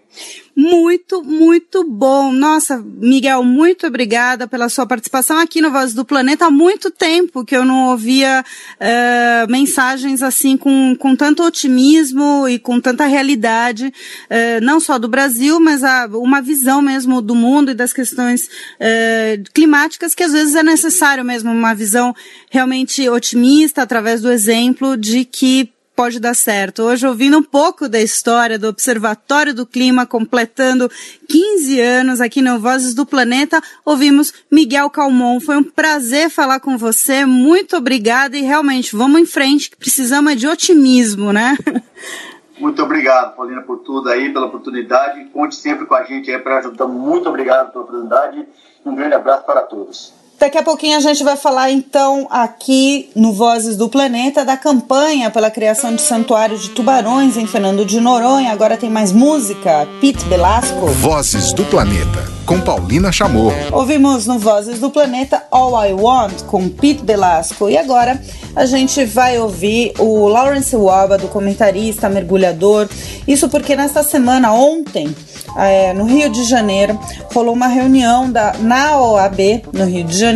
Muito, 0.54 1.22
muito 1.22 1.82
bom. 1.82 2.30
Nossa, 2.30 2.76
Miguel, 2.84 3.42
muito 3.42 3.86
obrigada 3.86 4.46
pela 4.46 4.68
sua 4.68 4.86
participação 4.86 5.38
aqui 5.38 5.62
no 5.62 5.70
Voz 5.70 5.94
do 5.94 6.04
Planeta. 6.04 6.46
Há 6.46 6.50
muito 6.50 6.90
tempo 6.90 7.44
que 7.44 7.56
eu 7.56 7.64
não 7.64 7.88
ouvia 7.88 8.44
uh, 8.44 9.50
mensagens 9.50 10.22
assim 10.22 10.58
com, 10.58 10.94
com 10.96 11.16
tanto 11.16 11.42
otimismo 11.42 12.46
e 12.46 12.58
com 12.58 12.78
tanta 12.78 13.06
realidade, 13.06 13.86
uh, 13.86 14.62
não 14.62 14.78
só 14.78 14.98
do 14.98 15.08
Brasil, 15.08 15.58
mas 15.58 15.82
a, 15.82 16.06
uma 16.12 16.42
visão 16.42 16.82
mesmo 16.82 17.22
do 17.22 17.34
mundo 17.34 17.70
e 17.70 17.74
das 17.74 17.94
questões 17.94 18.44
uh, 18.46 19.42
climáticas, 19.54 20.14
que 20.14 20.22
às 20.22 20.32
vezes 20.32 20.54
é 20.54 20.62
necessário 20.62 21.24
mesmo 21.24 21.50
uma 21.50 21.74
visão 21.74 22.14
realmente 22.50 23.08
otimista 23.08 23.80
através 23.80 24.20
do 24.20 24.30
exemplo 24.30 24.96
de 24.98 25.24
que 25.24 25.72
pode 26.00 26.18
dar 26.18 26.34
certo. 26.34 26.84
Hoje, 26.84 27.06
ouvindo 27.06 27.36
um 27.36 27.42
pouco 27.42 27.86
da 27.86 28.00
história 28.00 28.58
do 28.58 28.68
Observatório 28.68 29.52
do 29.52 29.66
Clima, 29.66 30.06
completando 30.06 30.90
15 31.28 31.78
anos 31.78 32.22
aqui 32.22 32.40
no 32.40 32.58
Vozes 32.58 32.94
do 32.94 33.04
Planeta, 33.04 33.60
ouvimos 33.84 34.32
Miguel 34.50 34.88
Calmon. 34.88 35.38
Foi 35.40 35.58
um 35.58 35.62
prazer 35.62 36.30
falar 36.30 36.58
com 36.58 36.78
você. 36.78 37.26
Muito 37.26 37.76
obrigada 37.76 38.34
e 38.34 38.40
realmente 38.40 38.96
vamos 38.96 39.20
em 39.20 39.26
frente, 39.26 39.68
que 39.68 39.76
precisamos 39.76 40.36
de 40.36 40.48
otimismo, 40.48 41.34
né? 41.34 41.58
Muito 42.58 42.82
obrigado, 42.82 43.36
Paulina, 43.36 43.60
por 43.60 43.80
tudo 43.80 44.08
aí, 44.08 44.32
pela 44.32 44.46
oportunidade. 44.46 45.26
Conte 45.26 45.56
sempre 45.56 45.84
com 45.84 45.94
a 45.94 46.04
gente 46.04 46.30
aí 46.30 46.38
para 46.38 46.60
ajudar. 46.60 46.86
Muito 46.86 47.28
obrigado 47.28 47.72
pela 47.72 47.84
oportunidade. 47.84 48.46
Um 48.86 48.94
grande 48.94 49.16
abraço 49.16 49.44
para 49.44 49.60
todos. 49.64 50.14
Daqui 50.40 50.56
a 50.56 50.62
pouquinho 50.62 50.96
a 50.96 51.00
gente 51.00 51.22
vai 51.22 51.36
falar 51.36 51.70
então 51.70 52.26
aqui 52.30 53.10
no 53.14 53.30
Vozes 53.30 53.76
do 53.76 53.90
Planeta 53.90 54.42
da 54.42 54.56
campanha 54.56 55.28
pela 55.28 55.50
criação 55.50 55.94
de 55.94 56.00
santuário 56.00 56.56
de 56.56 56.70
tubarões 56.70 57.36
em 57.36 57.46
Fernando 57.46 57.84
de 57.84 58.00
Noronha. 58.00 58.50
Agora 58.50 58.78
tem 58.78 58.88
mais 58.88 59.12
música, 59.12 59.86
Pete 60.00 60.24
Belasco. 60.24 60.86
Vozes 60.86 61.52
do 61.52 61.62
Planeta 61.64 62.40
com 62.46 62.58
Paulina 62.60 63.12
Chamorro. 63.12 63.54
Ouvimos 63.70 64.26
no 64.26 64.38
Vozes 64.38 64.80
do 64.80 64.90
Planeta 64.90 65.44
All 65.52 65.86
I 65.86 65.92
Want 65.92 66.42
com 66.46 66.68
Pete 66.68 67.04
Belasco 67.04 67.68
e 67.68 67.78
agora 67.78 68.20
a 68.56 68.66
gente 68.66 69.04
vai 69.04 69.38
ouvir 69.38 69.92
o 69.98 70.26
Lawrence 70.26 70.74
Waba, 70.74 71.16
do 71.16 71.28
comentarista, 71.28 72.08
mergulhador. 72.08 72.88
Isso 73.28 73.48
porque 73.48 73.76
nesta 73.76 74.02
semana, 74.02 74.52
ontem, 74.52 75.14
é, 75.56 75.92
no 75.92 76.04
Rio 76.04 76.28
de 76.28 76.42
Janeiro, 76.42 76.98
rolou 77.32 77.54
uma 77.54 77.68
reunião 77.68 78.28
da, 78.30 78.54
na 78.58 79.00
OAB, 79.00 79.62
no 79.72 79.84
Rio 79.84 80.02
de 80.02 80.18
Janeiro, 80.18 80.29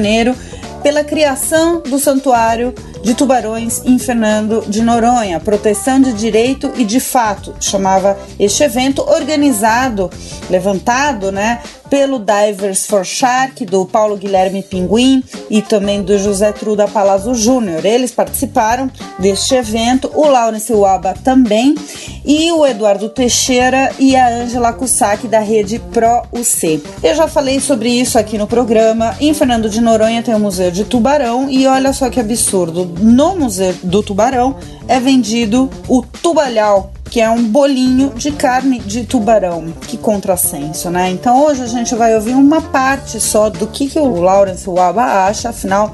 pela 0.83 1.03
criação 1.03 1.81
do 1.81 1.99
santuário 1.99 2.75
de 3.03 3.15
tubarões 3.15 3.83
em 3.85 3.99
Fernando 3.99 4.65
de 4.67 4.83
Noronha, 4.83 5.41
proteção 5.41 6.01
de 6.01 6.13
direito 6.13 6.73
e 6.77 6.85
de 6.85 7.01
fato, 7.01 7.55
chamava 7.61 8.19
este 8.39 8.63
evento 8.63 9.03
organizado, 9.03 10.11
levantado, 10.51 11.31
né, 11.31 11.61
pelo 11.95 12.19
Divers 12.19 12.87
for 12.87 13.05
Shark, 13.05 13.65
do 13.65 13.87
Paulo 13.87 14.17
Guilherme 14.17 14.65
Pinguim 14.65 15.23
e 15.49 15.63
também 15.63 16.03
do 16.03 16.19
José 16.19 16.51
Truda 16.51 16.89
Palazzo 16.89 17.37
Júnior. 17.37 17.87
Eles 17.87 18.11
participaram 18.11 18.91
deste 19.17 19.55
evento, 19.55 20.11
o 20.13 20.27
Laurence 20.27 20.73
Waba 20.73 21.15
também, 21.23 21.77
e 22.25 22.51
o 22.51 22.67
Eduardo 22.67 23.09
Teixeira 23.09 23.93
e 23.97 24.17
a 24.17 24.29
Ângela 24.29 24.73
Kusaki 24.73 25.29
da 25.29 25.39
rede 25.39 25.79
Pro 25.93 26.25
UC. 26.33 26.83
Eu 27.01 27.15
já 27.15 27.29
falei 27.29 27.61
sobre 27.61 27.91
isso 27.91 28.19
aqui 28.19 28.37
no 28.37 28.49
programa. 28.49 29.15
Em 29.21 29.33
Fernando 29.33 29.71
de 29.71 29.81
Noronha 29.81 30.21
tem 30.21 30.35
o 30.35 30.41
Museu 30.41 30.73
de 30.73 30.83
Tubarão 30.83 31.49
e 31.49 31.65
olha 31.69 31.93
só 31.93 32.11
que 32.11 32.19
absurdo. 32.19 32.87
No 33.01 33.37
Museu 33.37 33.73
do 33.85 34.03
Tubarão 34.03 34.57
é 34.89 34.99
vendido 34.99 35.71
o 35.87 36.03
tubalhau, 36.03 36.93
que 37.15 37.21
é 37.21 37.31
um 37.31 37.45
bolinho 37.45 38.13
de 38.17 38.33
carne 38.33 38.81
de 38.81 39.05
tubarão. 39.05 39.73
Que 39.87 39.97
contrassenso, 39.97 40.91
né? 40.91 41.11
Então 41.11 41.45
hoje 41.45 41.63
a 41.63 41.67
gente 41.69 41.95
vai 41.95 42.13
ouvir 42.17 42.35
uma 42.35 42.61
parte 42.61 43.21
só 43.21 43.49
do 43.49 43.69
que, 43.69 43.89
que 43.89 44.01
o 44.01 44.21
Lawrence 44.21 44.69
Waba 44.69 45.29
acha, 45.29 45.51
afinal, 45.51 45.93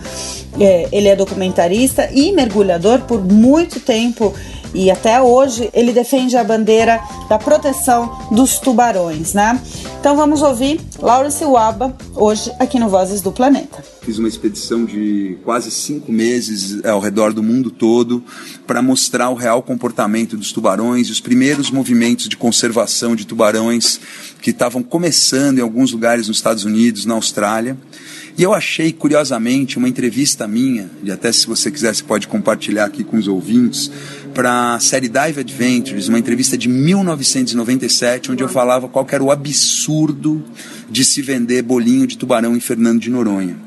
é, 0.59 0.89
ele 0.91 1.09
é 1.09 1.17
documentarista 1.17 2.11
e 2.13 2.33
mergulhador 2.33 3.01
por 3.03 3.23
muito 3.23 3.81
tempo 3.81 4.35
e 4.73 4.91
até 4.91 5.21
hoje 5.21 5.69
ele 5.73 5.93
defende 5.93 6.37
a 6.37 6.45
bandeira 6.45 7.01
da 7.29 7.39
proteção 7.39 8.29
dos 8.31 8.59
tubarões, 8.59 9.35
né? 9.35 9.61
Então 9.99 10.17
vamos 10.17 10.43
ouvir 10.43 10.81
Laura 11.01 11.31
Silwaba 11.31 11.97
hoje 12.15 12.53
aqui 12.59 12.79
no 12.79 12.89
Vozes 12.89 13.21
do 13.21 13.33
Planeta. 13.33 13.83
Fiz 14.01 14.19
uma 14.19 14.29
expedição 14.29 14.85
de 14.85 15.37
quase 15.45 15.71
cinco 15.71 16.11
meses 16.11 16.85
ao 16.85 17.01
redor 17.01 17.33
do 17.33 17.43
mundo 17.43 17.71
todo 17.71 18.23
para 18.67 18.81
mostrar 18.81 19.29
o 19.29 19.35
real 19.35 19.63
comportamento 19.63 20.37
dos 20.37 20.53
tubarões 20.53 21.09
e 21.09 21.13
os 21.13 21.21
primeiros 21.21 21.71
movimentos 21.71 22.29
de 22.29 22.37
conservação 22.37 23.15
de 23.15 23.27
tubarões 23.27 24.01
que 24.41 24.51
estavam 24.51 24.83
começando 24.83 25.59
em 25.59 25.63
alguns 25.63 25.93
lugares 25.93 26.29
nos 26.29 26.39
Estados 26.39 26.65
Unidos, 26.65 27.05
na 27.05 27.15
Austrália. 27.15 27.77
E 28.41 28.43
eu 28.43 28.55
achei, 28.55 28.91
curiosamente, 28.91 29.77
uma 29.77 29.87
entrevista 29.87 30.49
minha, 30.49 30.91
e 31.03 31.13
até 31.13 31.31
se 31.31 31.47
você 31.47 31.71
quiser, 31.71 31.95
você 31.95 32.03
pode 32.03 32.27
compartilhar 32.27 32.87
aqui 32.87 33.05
com 33.05 33.19
os 33.19 33.29
ouvintes, 33.29 33.93
para 34.33 34.77
a 34.77 34.81
série 34.81 35.11
Dive 35.11 35.41
Adventures, 35.41 36.09
uma 36.09 36.19
entrevista 36.19 36.57
de 36.57 36.67
1997, 36.67 38.33
onde 38.33 38.43
eu 38.43 38.49
falava 38.49 38.89
qual 38.89 39.07
era 39.11 39.23
o 39.23 39.31
absurdo 39.31 40.43
de 40.91 41.05
se 41.05 41.21
vender 41.21 41.61
bolinho 41.61 42.07
de 42.07 42.17
tubarão 42.17 42.57
em 42.57 42.61
Fernando 42.61 42.99
de 42.99 43.11
Noronha. 43.11 43.59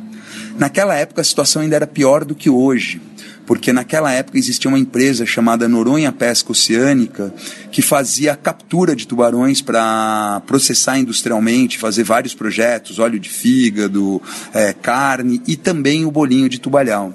Naquela 0.57 0.95
época 0.95 1.21
a 1.21 1.23
situação 1.23 1.61
ainda 1.61 1.75
era 1.75 1.85
pior 1.85 2.25
do 2.25 2.33
que 2.33 2.49
hoje 2.49 2.99
porque 3.45 3.73
naquela 3.73 4.11
época 4.11 4.37
existia 4.37 4.69
uma 4.69 4.79
empresa 4.79 5.25
chamada 5.25 5.67
Noronha 5.67 6.11
Pesca 6.11 6.51
Oceânica 6.51 7.33
que 7.71 7.81
fazia 7.81 8.35
captura 8.35 8.95
de 8.95 9.07
tubarões 9.07 9.61
para 9.61 10.41
processar 10.47 10.97
industrialmente, 10.97 11.77
fazer 11.77 12.03
vários 12.03 12.33
projetos, 12.33 12.99
óleo 12.99 13.19
de 13.19 13.29
fígado, 13.29 14.21
é, 14.53 14.73
carne 14.73 15.41
e 15.47 15.55
também 15.55 16.05
o 16.05 16.11
bolinho 16.11 16.47
de 16.47 16.59
tubalhau. 16.59 17.13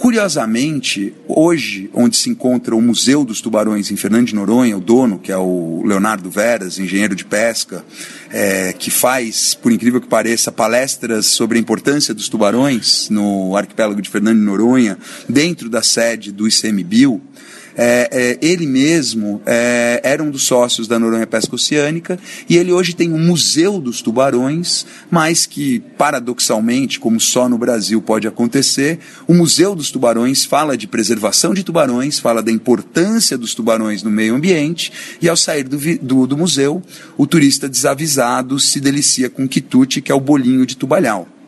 Curiosamente, 0.00 1.12
hoje, 1.28 1.90
onde 1.92 2.16
se 2.16 2.30
encontra 2.30 2.74
o 2.74 2.80
Museu 2.80 3.22
dos 3.22 3.42
Tubarões 3.42 3.90
em 3.90 3.96
Fernando 3.96 4.28
de 4.28 4.34
Noronha, 4.34 4.74
o 4.74 4.80
dono, 4.80 5.18
que 5.18 5.30
é 5.30 5.36
o 5.36 5.82
Leonardo 5.84 6.30
Veras, 6.30 6.78
engenheiro 6.78 7.14
de 7.14 7.22
pesca, 7.22 7.84
é, 8.30 8.72
que 8.72 8.90
faz, 8.90 9.52
por 9.52 9.70
incrível 9.70 10.00
que 10.00 10.08
pareça, 10.08 10.50
palestras 10.50 11.26
sobre 11.26 11.58
a 11.58 11.60
importância 11.60 12.14
dos 12.14 12.30
tubarões 12.30 13.10
no 13.10 13.54
arquipélago 13.54 14.00
de 14.00 14.08
Fernando 14.08 14.38
de 14.38 14.44
Noronha, 14.44 14.96
dentro 15.28 15.68
da 15.68 15.82
sede 15.82 16.32
do 16.32 16.48
ICMBio, 16.48 17.20
é, 17.82 18.08
é, 18.12 18.38
ele 18.42 18.66
mesmo 18.66 19.40
é, 19.46 20.02
era 20.04 20.22
um 20.22 20.30
dos 20.30 20.42
sócios 20.42 20.86
da 20.86 20.98
Noronha 20.98 21.26
Pesca 21.26 21.54
Oceânica 21.54 22.18
e 22.46 22.58
ele 22.58 22.72
hoje 22.72 22.94
tem 22.94 23.10
um 23.10 23.18
museu 23.18 23.80
dos 23.80 24.02
tubarões, 24.02 24.84
mas 25.10 25.46
que, 25.46 25.80
paradoxalmente, 25.96 27.00
como 27.00 27.18
só 27.18 27.48
no 27.48 27.56
Brasil 27.56 28.02
pode 28.02 28.28
acontecer, 28.28 28.98
o 29.26 29.32
Museu 29.32 29.74
dos 29.74 29.90
Tubarões 29.90 30.44
fala 30.44 30.76
de 30.76 30.86
preservação 30.86 31.54
de 31.54 31.64
tubarões, 31.64 32.18
fala 32.18 32.42
da 32.42 32.52
importância 32.52 33.38
dos 33.38 33.54
tubarões 33.54 34.02
no 34.02 34.10
meio 34.10 34.34
ambiente 34.34 34.92
e, 35.22 35.26
ao 35.26 35.36
sair 35.36 35.64
do, 35.64 35.78
do, 36.02 36.26
do 36.26 36.36
museu, 36.36 36.82
o 37.16 37.26
turista 37.26 37.66
desavisado 37.66 38.60
se 38.60 38.78
delicia 38.78 39.30
com 39.30 39.48
quitute, 39.48 40.02
que 40.02 40.12
é 40.12 40.14
o 40.14 40.20
bolinho 40.20 40.66
de 40.66 40.76
tubalhau. 40.76 41.39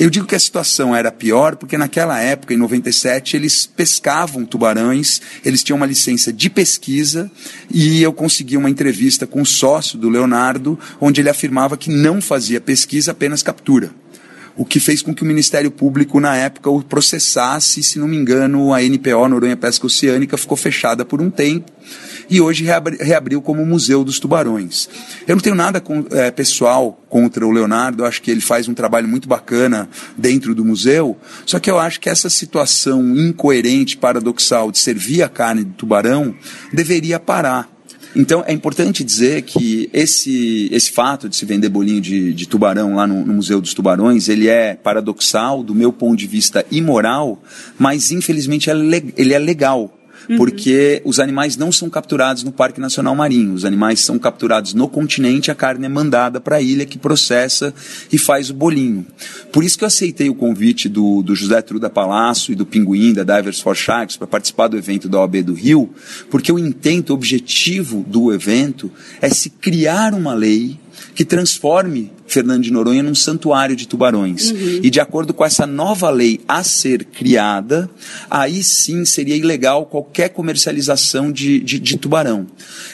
Eu 0.00 0.08
digo 0.08 0.26
que 0.26 0.34
a 0.34 0.40
situação 0.40 0.96
era 0.96 1.12
pior 1.12 1.56
porque 1.56 1.76
naquela 1.76 2.18
época, 2.18 2.54
em 2.54 2.56
97, 2.56 3.36
eles 3.36 3.66
pescavam 3.66 4.46
tubarões, 4.46 5.20
eles 5.44 5.62
tinham 5.62 5.76
uma 5.76 5.84
licença 5.84 6.32
de 6.32 6.48
pesquisa 6.48 7.30
e 7.70 8.02
eu 8.02 8.10
consegui 8.10 8.56
uma 8.56 8.70
entrevista 8.70 9.26
com 9.26 9.42
o 9.42 9.46
sócio 9.46 9.98
do 9.98 10.08
Leonardo, 10.08 10.78
onde 10.98 11.20
ele 11.20 11.28
afirmava 11.28 11.76
que 11.76 11.90
não 11.90 12.18
fazia 12.22 12.62
pesquisa, 12.62 13.12
apenas 13.12 13.42
captura 13.42 13.92
o 14.56 14.64
que 14.64 14.80
fez 14.80 15.02
com 15.02 15.14
que 15.14 15.22
o 15.22 15.26
Ministério 15.26 15.70
Público, 15.70 16.20
na 16.20 16.36
época, 16.36 16.70
o 16.70 16.82
processasse, 16.82 17.82
se 17.82 17.98
não 17.98 18.08
me 18.08 18.16
engano, 18.16 18.72
a 18.74 18.82
NPO, 18.82 19.28
Noronha 19.28 19.56
Pesca 19.56 19.86
Oceânica, 19.86 20.36
ficou 20.36 20.56
fechada 20.56 21.04
por 21.04 21.20
um 21.20 21.30
tempo 21.30 21.70
e 22.30 22.40
hoje 22.40 22.62
reabri, 22.64 22.96
reabriu 23.00 23.42
como 23.42 23.66
Museu 23.66 24.04
dos 24.04 24.20
Tubarões. 24.20 24.88
Eu 25.26 25.34
não 25.34 25.42
tenho 25.42 25.56
nada 25.56 25.80
com, 25.80 26.04
é, 26.12 26.30
pessoal 26.30 27.00
contra 27.08 27.44
o 27.44 27.50
Leonardo, 27.50 28.02
eu 28.02 28.06
acho 28.06 28.22
que 28.22 28.30
ele 28.30 28.40
faz 28.40 28.68
um 28.68 28.74
trabalho 28.74 29.08
muito 29.08 29.28
bacana 29.28 29.88
dentro 30.16 30.54
do 30.54 30.64
museu, 30.64 31.18
só 31.44 31.58
que 31.58 31.68
eu 31.68 31.78
acho 31.78 31.98
que 31.98 32.08
essa 32.08 32.30
situação 32.30 33.16
incoerente, 33.16 33.96
paradoxal 33.96 34.70
de 34.70 34.78
servir 34.78 35.22
a 35.22 35.28
carne 35.28 35.64
do 35.64 35.72
tubarão 35.72 36.34
deveria 36.72 37.18
parar. 37.18 37.68
Então 38.14 38.42
é 38.46 38.52
importante 38.52 39.04
dizer 39.04 39.42
que 39.42 39.88
esse, 39.92 40.68
esse 40.72 40.90
fato 40.90 41.28
de 41.28 41.36
se 41.36 41.44
vender 41.44 41.68
bolinho 41.68 42.00
de, 42.00 42.34
de 42.34 42.48
tubarão 42.48 42.96
lá 42.96 43.06
no, 43.06 43.24
no, 43.24 43.34
Museu 43.34 43.60
dos 43.60 43.72
Tubarões, 43.72 44.28
ele 44.28 44.48
é 44.48 44.74
paradoxal 44.74 45.62
do 45.62 45.74
meu 45.74 45.92
ponto 45.92 46.16
de 46.16 46.26
vista 46.26 46.64
imoral, 46.70 47.40
mas 47.78 48.10
infelizmente 48.10 48.68
ele 48.68 49.32
é 49.32 49.38
legal 49.38 49.99
uhum. 50.30 50.36
porque 50.36 51.02
os 51.04 51.18
animais 51.18 51.56
não 51.56 51.72
são 51.72 51.90
capturados 51.90 52.44
no 52.44 52.52
Parque 52.52 52.80
Nacional 52.80 53.14
Marinho. 53.16 53.52
Os 53.52 53.64
animais 53.64 54.00
são 54.00 54.18
capturados 54.18 54.72
no 54.72 54.88
continente, 54.88 55.50
a 55.50 55.54
carne 55.54 55.86
é 55.86 55.88
mandada 55.88 56.40
para 56.40 56.56
a 56.56 56.62
ilha 56.62 56.86
que 56.86 56.98
processa 56.98 57.74
e 58.12 58.16
faz 58.16 58.50
o 58.50 58.54
bolinho. 58.54 59.04
Por 59.52 59.64
isso 59.64 59.76
que 59.76 59.84
eu 59.84 59.88
aceitei 59.88 60.30
o 60.30 60.34
convite 60.34 60.88
do, 60.88 61.22
do 61.22 61.34
José 61.34 61.60
Truda 61.60 61.90
Palácio 61.90 62.52
e 62.52 62.54
do 62.54 62.64
Pinguim, 62.64 63.12
da 63.12 63.24
Divers 63.24 63.60
for 63.60 63.76
Sharks, 63.76 64.16
para 64.16 64.26
participar 64.26 64.68
do 64.68 64.76
evento 64.76 65.08
da 65.08 65.18
OAB 65.18 65.42
do 65.42 65.54
Rio, 65.54 65.90
porque 66.30 66.52
o 66.52 66.58
intento, 66.58 67.10
o 67.10 67.14
objetivo 67.14 68.04
do 68.06 68.32
evento 68.32 68.90
é 69.20 69.28
se 69.28 69.50
criar 69.50 70.14
uma 70.14 70.34
lei 70.34 70.78
que 71.14 71.24
transforme 71.24 72.12
Fernando 72.32 72.62
de 72.62 72.70
Noronha 72.70 73.02
num 73.02 73.14
santuário 73.14 73.74
de 73.74 73.88
tubarões. 73.88 74.50
Uhum. 74.50 74.80
E 74.82 74.90
de 74.90 75.00
acordo 75.00 75.34
com 75.34 75.44
essa 75.44 75.66
nova 75.66 76.08
lei 76.10 76.40
a 76.46 76.62
ser 76.62 77.04
criada, 77.04 77.90
aí 78.30 78.62
sim 78.62 79.04
seria 79.04 79.36
ilegal 79.36 79.84
qualquer 79.86 80.28
comercialização 80.28 81.32
de, 81.32 81.58
de, 81.60 81.78
de 81.78 81.96
tubarão. 81.96 82.46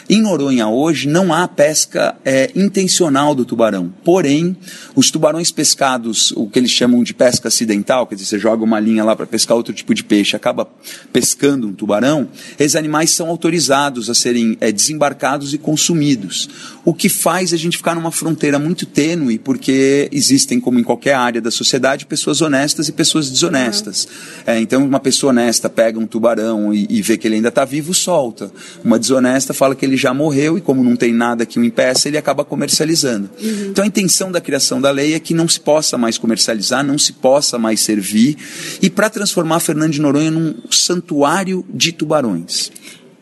Em 0.09 0.23
Noronha 0.23 0.69
hoje 0.69 1.07
não 1.07 1.35
há 1.35 1.47
pesca 1.47 2.17
é, 2.25 2.51
intencional 2.55 3.35
do 3.35 3.45
tubarão. 3.45 3.93
Porém, 4.03 4.57
os 4.95 5.11
tubarões 5.11 5.51
pescados, 5.51 6.33
o 6.33 6.49
que 6.49 6.59
eles 6.59 6.71
chamam 6.71 7.03
de 7.03 7.13
pesca 7.13 7.49
acidental, 7.49 8.07
quer 8.07 8.15
dizer, 8.15 8.27
você 8.27 8.39
joga 8.39 8.65
uma 8.65 8.81
linha 8.81 9.05
lá 9.05 9.15
para 9.15 9.27
pescar 9.27 9.57
outro 9.57 9.75
tipo 9.75 9.95
de 9.95 10.03
peixe, 10.03 10.35
acaba 10.35 10.67
pescando 11.13 11.69
um 11.69 11.73
tubarão, 11.73 12.29
esses 12.59 12.77
animais 12.77 13.11
são 13.11 13.29
autorizados 13.29 14.09
a 14.09 14.15
serem 14.15 14.57
é, 14.61 14.73
desembarcados 14.73 15.53
e 15.53 15.59
consumidos. 15.59 16.49
O 16.85 16.95
que 16.95 17.09
faz 17.09 17.53
a 17.53 17.57
gente 17.57 17.77
ficar 17.77 17.95
numa 17.95 18.11
fronteira 18.11 18.59
muito 18.59 18.87
tênue 18.87 19.26
e 19.31 19.39
porque 19.39 20.09
existem, 20.13 20.61
como 20.61 20.79
em 20.79 20.83
qualquer 20.83 21.15
área 21.15 21.41
da 21.41 21.51
sociedade, 21.51 22.07
pessoas 22.07 22.41
honestas 22.41 22.89
e 22.89 22.93
pessoas 22.93 23.31
desonestas. 23.31 24.05
Uhum. 24.05 24.53
É, 24.53 24.61
então, 24.61 24.85
uma 24.85 25.01
pessoa 25.01 25.31
honesta 25.31 25.69
pega 25.69 25.99
um 25.99 26.07
tubarão 26.07 26.73
e, 26.73 26.87
e 26.89 27.03
vê 27.03 27.17
que 27.17 27.27
ele 27.27 27.37
ainda 27.37 27.49
está 27.49 27.65
vivo, 27.65 27.93
solta. 27.95 28.51
Uma 28.85 28.99
desonesta 28.99 29.53
fala 29.53 29.75
que 29.75 29.85
ele 29.85 29.97
já 29.97 30.13
morreu 30.13 30.59
e, 30.59 30.61
como 30.61 30.83
não 30.83 30.97
tem 30.97 31.13
nada 31.13 31.47
que 31.47 31.59
o 31.59 31.65
impeça, 31.65 32.09
ele 32.09 32.19
acaba 32.19 32.45
comercializando. 32.45 33.29
Uhum. 33.41 33.67
Então, 33.71 33.85
a 33.85 33.87
intenção 33.87 34.31
da 34.31 34.41
criação 34.41 34.81
da 34.81 34.91
lei 34.91 35.15
é 35.15 35.21
que 35.21 35.35
não 35.35 35.49
se 35.49 35.61
possa 35.61 35.99
mais 35.99 36.19
comercializar, 36.19 36.85
não 36.85 36.99
se 36.99 37.13
possa 37.13 37.59
mais 37.59 37.81
servir, 37.81 38.37
e 38.81 38.91
para 38.91 39.11
transformar 39.11 39.61
Fernando 39.61 39.93
de 39.93 40.01
Noronha 40.01 40.31
num 40.31 40.55
santuário 40.71 41.65
de 41.73 41.93
tubarões. 41.93 42.71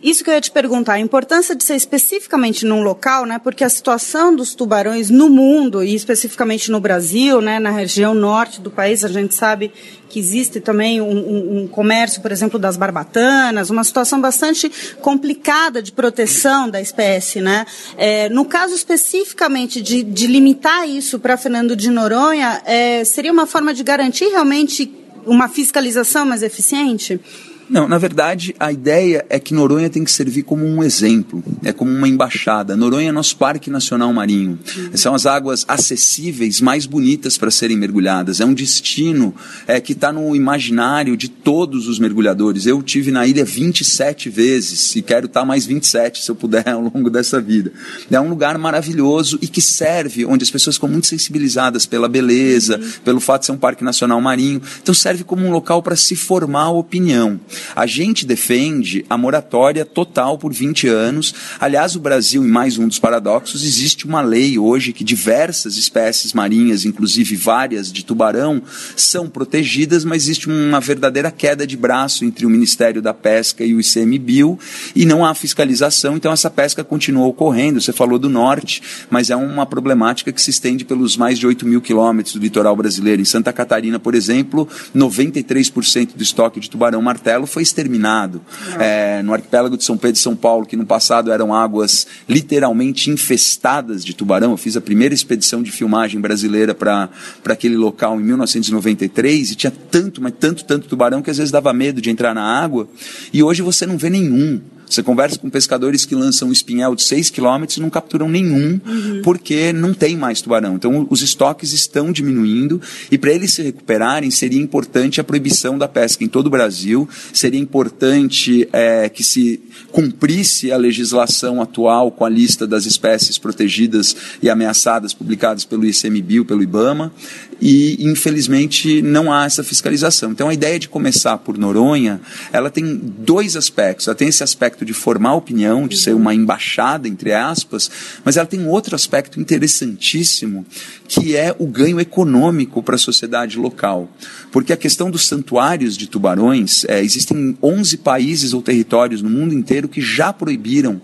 Isso 0.04 0.22
que 0.22 0.28
eu 0.28 0.34
ia 0.34 0.40
te 0.42 0.50
perguntar, 0.50 0.92
a 0.92 1.00
importância 1.00 1.56
de 1.56 1.64
ser 1.64 1.76
especificamente 1.76 2.66
num 2.66 2.82
local, 2.82 3.24
né? 3.24 3.40
Porque 3.42 3.64
a 3.64 3.70
situação 3.70 4.36
dos 4.36 4.54
tubarões 4.54 5.08
no 5.08 5.30
mundo 5.30 5.82
e 5.82 5.94
especificamente 5.94 6.70
no 6.70 6.78
Brasil, 6.78 7.40
né? 7.40 7.58
Na 7.58 7.70
região 7.70 8.12
norte 8.12 8.60
do 8.60 8.70
país, 8.70 9.02
a 9.02 9.08
gente 9.08 9.34
sabe 9.34 9.72
que 10.10 10.18
existe 10.20 10.60
também 10.60 11.00
um, 11.00 11.06
um, 11.06 11.62
um 11.62 11.66
comércio, 11.66 12.20
por 12.20 12.30
exemplo, 12.30 12.58
das 12.58 12.76
barbatanas, 12.76 13.70
uma 13.70 13.82
situação 13.82 14.20
bastante 14.20 14.70
complicada 15.00 15.80
de 15.80 15.90
proteção 15.90 16.68
da 16.68 16.82
espécie, 16.82 17.40
né? 17.40 17.64
É, 17.96 18.28
no 18.28 18.44
caso 18.44 18.74
especificamente 18.74 19.80
de, 19.80 20.02
de 20.02 20.26
limitar 20.26 20.86
isso 20.86 21.18
para 21.18 21.38
Fernando 21.38 21.74
de 21.74 21.88
Noronha, 21.88 22.60
é, 22.66 23.04
seria 23.04 23.32
uma 23.32 23.46
forma 23.46 23.72
de 23.72 23.82
garantir 23.82 24.26
realmente 24.26 24.92
uma 25.24 25.48
fiscalização 25.48 26.26
mais 26.26 26.42
eficiente? 26.42 27.18
Não, 27.68 27.88
na 27.88 27.98
verdade, 27.98 28.54
a 28.60 28.70
ideia 28.70 29.24
é 29.28 29.38
que 29.38 29.54
Noronha 29.54 29.88
tem 29.88 30.04
que 30.04 30.10
servir 30.10 30.42
como 30.42 30.64
um 30.64 30.82
exemplo, 30.82 31.42
é 31.64 31.72
como 31.72 31.90
uma 31.90 32.08
embaixada. 32.08 32.76
Noronha 32.76 33.08
é 33.08 33.12
nosso 33.12 33.36
Parque 33.36 33.70
Nacional 33.70 34.12
Marinho. 34.12 34.58
Uhum. 34.76 34.96
São 34.96 35.14
as 35.14 35.26
águas 35.26 35.64
acessíveis 35.66 36.60
mais 36.60 36.86
bonitas 36.86 37.38
para 37.38 37.50
serem 37.50 37.76
mergulhadas. 37.76 38.40
É 38.40 38.44
um 38.44 38.52
destino 38.52 39.34
é, 39.66 39.80
que 39.80 39.92
está 39.92 40.12
no 40.12 40.36
imaginário 40.36 41.16
de 41.16 41.28
todos 41.28 41.88
os 41.88 41.98
mergulhadores. 41.98 42.66
Eu 42.66 42.82
tive 42.82 43.10
na 43.10 43.26
ilha 43.26 43.44
27 43.44 44.28
vezes 44.28 44.94
e 44.96 45.02
quero 45.02 45.26
estar 45.26 45.40
tá 45.40 45.46
mais 45.46 45.64
27 45.64 46.22
se 46.22 46.30
eu 46.30 46.34
puder 46.34 46.68
ao 46.70 46.80
longo 46.80 47.08
dessa 47.08 47.40
vida. 47.40 47.72
É 48.10 48.20
um 48.20 48.28
lugar 48.28 48.58
maravilhoso 48.58 49.38
e 49.40 49.46
que 49.46 49.62
serve, 49.62 50.26
onde 50.26 50.44
as 50.44 50.50
pessoas 50.50 50.76
ficam 50.76 50.88
muito 50.88 51.06
sensibilizadas 51.06 51.86
pela 51.86 52.08
beleza, 52.08 52.78
uhum. 52.78 52.90
pelo 53.04 53.20
fato 53.20 53.40
de 53.40 53.46
ser 53.46 53.52
um 53.52 53.56
Parque 53.56 53.82
Nacional 53.82 54.20
Marinho. 54.20 54.60
Então 54.82 54.94
serve 54.94 55.24
como 55.24 55.46
um 55.46 55.50
local 55.50 55.82
para 55.82 55.96
se 55.96 56.14
formar 56.14 56.70
opinião. 56.70 57.40
A 57.74 57.86
gente 57.86 58.26
defende 58.26 59.04
a 59.08 59.16
moratória 59.16 59.84
total 59.84 60.38
por 60.38 60.52
20 60.52 60.88
anos. 60.88 61.34
Aliás, 61.60 61.96
o 61.96 62.00
Brasil, 62.00 62.44
em 62.44 62.48
mais 62.48 62.78
um 62.78 62.88
dos 62.88 62.98
paradoxos, 62.98 63.64
existe 63.64 64.06
uma 64.06 64.20
lei 64.20 64.58
hoje 64.58 64.92
que 64.92 65.04
diversas 65.04 65.76
espécies 65.76 66.32
marinhas, 66.32 66.84
inclusive 66.84 67.36
várias 67.36 67.92
de 67.92 68.04
tubarão, 68.04 68.62
são 68.96 69.28
protegidas, 69.28 70.04
mas 70.04 70.24
existe 70.24 70.48
uma 70.48 70.80
verdadeira 70.80 71.30
queda 71.30 71.66
de 71.66 71.76
braço 71.76 72.24
entre 72.24 72.46
o 72.46 72.50
Ministério 72.50 73.00
da 73.00 73.14
Pesca 73.14 73.64
e 73.64 73.74
o 73.74 73.80
ICMBio 73.80 74.58
e 74.94 75.04
não 75.04 75.24
há 75.24 75.34
fiscalização, 75.34 76.16
então 76.16 76.32
essa 76.32 76.50
pesca 76.50 76.84
continua 76.84 77.26
ocorrendo. 77.26 77.80
Você 77.80 77.92
falou 77.92 78.18
do 78.18 78.28
norte, 78.28 78.82
mas 79.10 79.30
é 79.30 79.36
uma 79.36 79.66
problemática 79.66 80.32
que 80.32 80.40
se 80.40 80.50
estende 80.50 80.84
pelos 80.84 81.16
mais 81.16 81.38
de 81.38 81.46
8 81.46 81.66
mil 81.66 81.80
quilômetros 81.80 82.34
do 82.34 82.40
litoral 82.40 82.76
brasileiro. 82.76 83.20
Em 83.20 83.24
Santa 83.24 83.52
Catarina, 83.52 83.98
por 83.98 84.14
exemplo, 84.14 84.68
93% 84.94 86.14
do 86.14 86.22
estoque 86.22 86.60
de 86.60 86.70
tubarão 86.70 87.02
martelo 87.02 87.43
foi 87.46 87.62
exterminado. 87.62 88.40
É, 88.78 89.22
no 89.22 89.32
arquipélago 89.32 89.76
de 89.76 89.84
São 89.84 89.96
Pedro 89.96 90.16
e 90.16 90.20
São 90.20 90.36
Paulo, 90.36 90.66
que 90.66 90.76
no 90.76 90.86
passado 90.86 91.32
eram 91.32 91.54
águas 91.54 92.06
literalmente 92.28 93.10
infestadas 93.10 94.04
de 94.04 94.14
tubarão. 94.14 94.52
Eu 94.52 94.56
fiz 94.56 94.76
a 94.76 94.80
primeira 94.80 95.14
expedição 95.14 95.62
de 95.62 95.70
filmagem 95.70 96.20
brasileira 96.20 96.74
para 96.74 97.08
aquele 97.44 97.76
local 97.76 98.20
em 98.20 98.24
1993 98.24 99.50
e 99.50 99.54
tinha 99.54 99.72
tanto, 99.90 100.22
mas 100.22 100.32
tanto, 100.38 100.64
tanto 100.64 100.88
tubarão 100.88 101.22
que 101.22 101.30
às 101.30 101.38
vezes 101.38 101.50
dava 101.50 101.72
medo 101.72 102.00
de 102.00 102.10
entrar 102.10 102.34
na 102.34 102.42
água. 102.42 102.88
E 103.32 103.42
hoje 103.42 103.62
você 103.62 103.86
não 103.86 103.96
vê 103.96 104.10
nenhum. 104.10 104.60
Você 104.94 105.02
conversa 105.02 105.38
com 105.38 105.50
pescadores 105.50 106.04
que 106.04 106.14
lançam 106.14 106.48
um 106.48 106.52
espinhel 106.52 106.94
de 106.94 107.02
6 107.02 107.30
quilômetros 107.30 107.78
e 107.78 107.80
não 107.80 107.90
capturam 107.90 108.28
nenhum, 108.28 108.80
uhum. 108.86 109.22
porque 109.22 109.72
não 109.72 109.92
tem 109.92 110.16
mais 110.16 110.40
tubarão. 110.40 110.76
Então, 110.76 111.06
os 111.10 111.20
estoques 111.20 111.72
estão 111.72 112.12
diminuindo 112.12 112.80
e 113.10 113.18
para 113.18 113.32
eles 113.32 113.52
se 113.52 113.62
recuperarem, 113.62 114.30
seria 114.30 114.60
importante 114.60 115.20
a 115.20 115.24
proibição 115.24 115.76
da 115.76 115.88
pesca 115.88 116.22
em 116.22 116.28
todo 116.28 116.46
o 116.46 116.50
Brasil, 116.50 117.08
seria 117.32 117.58
importante 117.58 118.68
é, 118.72 119.08
que 119.08 119.24
se 119.24 119.60
cumprisse 119.90 120.70
a 120.70 120.76
legislação 120.76 121.60
atual 121.60 122.10
com 122.10 122.24
a 122.24 122.28
lista 122.28 122.66
das 122.66 122.86
espécies 122.86 123.36
protegidas 123.36 124.16
e 124.42 124.48
ameaçadas 124.48 125.12
publicadas 125.12 125.64
pelo 125.64 125.84
ICMBio, 125.84 126.44
pelo 126.44 126.62
IBAMA, 126.62 127.12
e 127.60 127.96
infelizmente 128.00 129.02
não 129.02 129.32
há 129.32 129.44
essa 129.44 129.64
fiscalização. 129.64 130.30
Então 130.30 130.48
a 130.48 130.54
ideia 130.54 130.78
de 130.78 130.88
começar 130.88 131.38
por 131.38 131.58
Noronha, 131.58 132.20
ela 132.52 132.70
tem 132.70 132.96
dois 132.96 133.56
aspectos. 133.56 134.06
Ela 134.06 134.14
tem 134.14 134.28
esse 134.28 134.42
aspecto 134.42 134.83
de 134.84 134.92
formar 134.92 135.34
opinião, 135.34 135.88
de 135.88 135.96
ser 135.96 136.14
uma 136.14 136.34
embaixada 136.34 137.08
entre 137.08 137.32
aspas, 137.32 137.90
mas 138.24 138.36
ela 138.36 138.46
tem 138.46 138.66
outro 138.66 138.94
aspecto 138.94 139.40
interessantíssimo, 139.40 140.66
que 141.08 141.36
é 141.36 141.54
o 141.58 141.66
ganho 141.66 142.00
econômico 142.00 142.82
para 142.82 142.94
a 142.94 142.98
sociedade 142.98 143.58
local. 143.58 144.08
Porque 144.50 144.72
a 144.72 144.76
questão 144.76 145.10
dos 145.10 145.26
santuários 145.26 145.96
de 145.96 146.06
tubarões, 146.06 146.84
é, 146.84 147.02
existem 147.02 147.56
11 147.62 147.98
países 147.98 148.52
ou 148.52 148.62
territórios 148.62 149.22
no 149.22 149.30
mundo 149.30 149.54
inteiro 149.54 149.88
que 149.88 150.00
já 150.00 150.32
proibiram 150.32 151.00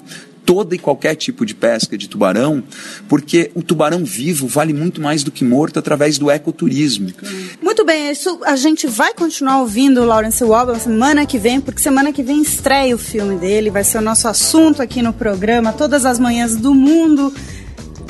toda 0.51 0.75
e 0.75 0.79
qualquer 0.81 1.15
tipo 1.15 1.47
de 1.47 1.55
pesca 1.55 1.97
de 1.97 2.09
tubarão, 2.09 2.61
porque 3.09 3.53
o 3.55 3.63
tubarão 3.63 4.05
vivo 4.05 4.49
vale 4.49 4.73
muito 4.73 5.01
mais 5.01 5.23
do 5.23 5.31
que 5.31 5.45
morto 5.45 5.79
através 5.79 6.19
do 6.19 6.29
ecoturismo. 6.29 7.13
Muito 7.63 7.85
bem, 7.85 8.11
isso. 8.11 8.41
A 8.45 8.57
gente 8.57 8.89
vai 8.89 9.15
continuar 9.15 9.61
ouvindo 9.61 10.01
o 10.01 10.05
Lawrence 10.05 10.43
Waldman 10.43 10.81
semana 10.81 11.25
que 11.25 11.39
vem, 11.39 11.61
porque 11.61 11.81
semana 11.81 12.13
que 12.13 12.21
vem 12.21 12.43
estreia 12.43 12.97
o 12.97 12.99
filme 12.99 13.37
dele, 13.37 13.71
vai 13.71 13.85
ser 13.85 13.99
o 13.99 14.01
nosso 14.01 14.27
assunto 14.27 14.83
aqui 14.83 15.01
no 15.01 15.13
programa, 15.13 15.73
todas 15.73 16.05
as 16.05 16.19
manhãs 16.19 16.57
do 16.57 16.75
mundo 16.75 17.33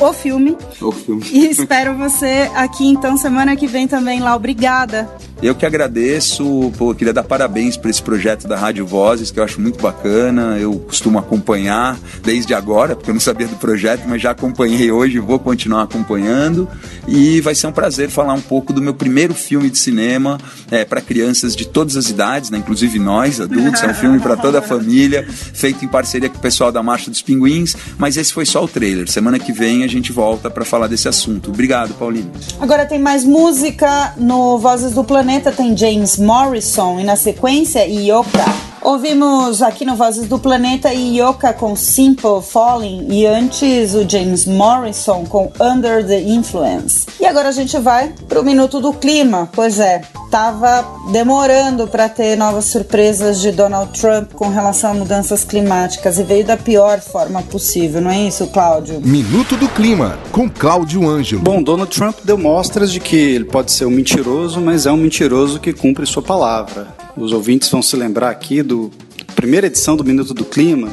o 0.01 0.13
filme. 0.13 0.57
O 0.81 0.91
filme. 0.91 1.23
E 1.31 1.47
espero 1.47 1.97
você 1.97 2.51
aqui 2.55 2.87
então 2.87 3.17
semana 3.17 3.55
que 3.55 3.67
vem 3.67 3.87
também 3.87 4.21
lá. 4.21 4.35
Obrigada 4.35 5.09
eu 5.43 5.55
que 5.55 5.65
agradeço, 5.65 6.71
pô, 6.77 6.95
queria 6.95 7.15
dar 7.15 7.23
parabéns 7.23 7.75
para 7.75 7.89
esse 7.89 8.03
projeto 8.03 8.47
da 8.47 8.59
Rádio 8.59 8.87
Vozes, 8.87 9.31
que 9.31 9.41
eu 9.41 9.45
acho 9.45 9.59
muito 9.59 9.81
bacana. 9.81 10.59
Eu 10.59 10.75
costumo 10.81 11.19
acompanhar 11.19 11.99
desde 12.23 12.53
agora, 12.53 12.95
porque 12.95 13.11
eu 13.11 13.15
não 13.15 13.21
sabia 13.21 13.47
do 13.47 13.57
projeto, 13.57 14.03
mas 14.07 14.21
já 14.21 14.33
acompanhei 14.33 14.93
hoje 14.93 15.17
e 15.17 15.21
vou 15.21 15.39
continuar 15.39 15.85
acompanhando. 15.85 16.69
E 17.09 17.41
vai 17.41 17.55
ser 17.55 17.69
um 17.69 17.73
prazer 17.73 18.11
falar 18.11 18.35
um 18.35 18.41
pouco 18.41 18.71
do 18.71 18.83
meu 18.83 18.93
primeiro 18.93 19.33
filme 19.33 19.71
de 19.71 19.79
cinema 19.79 20.39
é, 20.71 20.85
para 20.85 21.01
crianças 21.01 21.57
de 21.57 21.67
todas 21.67 21.97
as 21.97 22.11
idades, 22.11 22.51
né? 22.51 22.59
inclusive 22.59 22.99
nós, 22.99 23.41
adultos. 23.41 23.83
É 23.83 23.89
um 23.89 23.95
filme 23.95 24.21
para 24.21 24.37
toda 24.37 24.59
a 24.59 24.63
família, 24.63 25.27
feito 25.27 25.83
em 25.83 25.89
parceria 25.89 26.29
com 26.29 26.37
o 26.37 26.41
pessoal 26.41 26.71
da 26.71 26.83
Marcha 26.83 27.11
dos 27.11 27.23
Pinguins. 27.23 27.75
Mas 27.97 28.19
esse 28.19 28.31
foi 28.31 28.45
só 28.45 28.63
o 28.63 28.69
trailer. 28.69 29.11
Semana 29.11 29.39
que 29.39 29.53
vem 29.53 29.85
a 29.85 29.89
gente 29.91 30.13
volta 30.13 30.51
para 30.51 30.65
falar 30.65 30.87
desse 30.87 31.09
assunto. 31.09 31.51
Obrigado, 31.51 31.95
Paulinho. 31.95 32.31
Agora 32.61 32.87
tem 32.87 32.99
mais 32.99 33.25
música 33.25 34.15
no 34.17 34.59
Vozes 34.59 34.93
do 34.93 35.05
Planeta 35.05 35.53
tem 35.53 35.77
James 35.77 36.17
Morrison 36.17 37.01
e 37.01 37.05
na 37.05 37.17
sequência 37.17 37.87
Yoka. 37.87 38.70
Ouvimos 38.83 39.61
aqui 39.61 39.85
no 39.85 39.95
Vozes 39.95 40.27
do 40.27 40.39
Planeta 40.39 40.91
Yoka 40.91 41.53
com 41.53 41.77
Simple 41.77 42.41
Falling 42.43 43.09
e 43.11 43.27
antes 43.27 43.95
o 43.95 44.09
James 44.09 44.47
Morrison 44.47 45.27
com 45.27 45.53
Under 45.61 46.07
the 46.07 46.19
Influence. 46.19 47.07
E 47.21 47.27
agora 47.27 47.51
a 47.51 47.53
gente 47.53 47.79
vai 47.79 48.15
para 48.27 48.41
o 48.41 48.45
Minuto 48.45 48.81
do 48.81 48.95
Clima. 48.95 49.51
Pois 49.53 49.79
é, 49.79 50.01
tava 50.31 50.83
demorando 51.13 51.87
para 51.89 52.09
ter 52.09 52.37
novas 52.37 52.65
surpresas 52.67 53.39
de 53.43 53.53
Donald 53.53 53.93
Trump 54.01 54.33
com 54.33 54.49
relação 54.49 54.93
a 54.93 54.95
mudanças 54.95 55.45
climáticas 55.45 56.19
e 56.19 56.23
veio 56.23 56.47
da 56.47 56.57
pior 56.57 57.01
forma 57.01 57.43
possível, 57.43 58.01
não 58.01 58.11
é 58.11 58.23
isso, 58.23 58.47
Cláudio? 58.47 59.03
Minuto 59.03 59.57
do 59.57 59.69
Clima 59.69 60.19
com 60.33 60.49
Cláudio 60.49 61.07
Ângelo. 61.07 61.43
Bom, 61.43 61.63
Donald 61.63 61.95
Trump 61.95 62.17
deu 62.25 62.39
mostras 62.39 62.91
de 62.91 62.99
que 62.99 63.17
ele 63.17 63.45
pode 63.45 63.73
ser 63.73 63.85
um 63.85 63.91
mentiroso, 63.91 64.59
mas 64.59 64.87
é 64.87 64.93
um 64.93 64.97
mentiroso 64.97 65.61
que 65.61 65.75
cumpre 65.75 66.07
sua 66.07 66.23
palavra. 66.23 67.00
Os 67.21 67.33
ouvintes 67.33 67.69
vão 67.69 67.83
se 67.83 67.95
lembrar 67.97 68.31
aqui 68.31 68.63
do 68.63 68.91
primeira 69.37 69.67
edição 69.67 69.95
do 69.95 70.03
Minuto 70.03 70.33
do 70.33 70.43
Clima, 70.43 70.89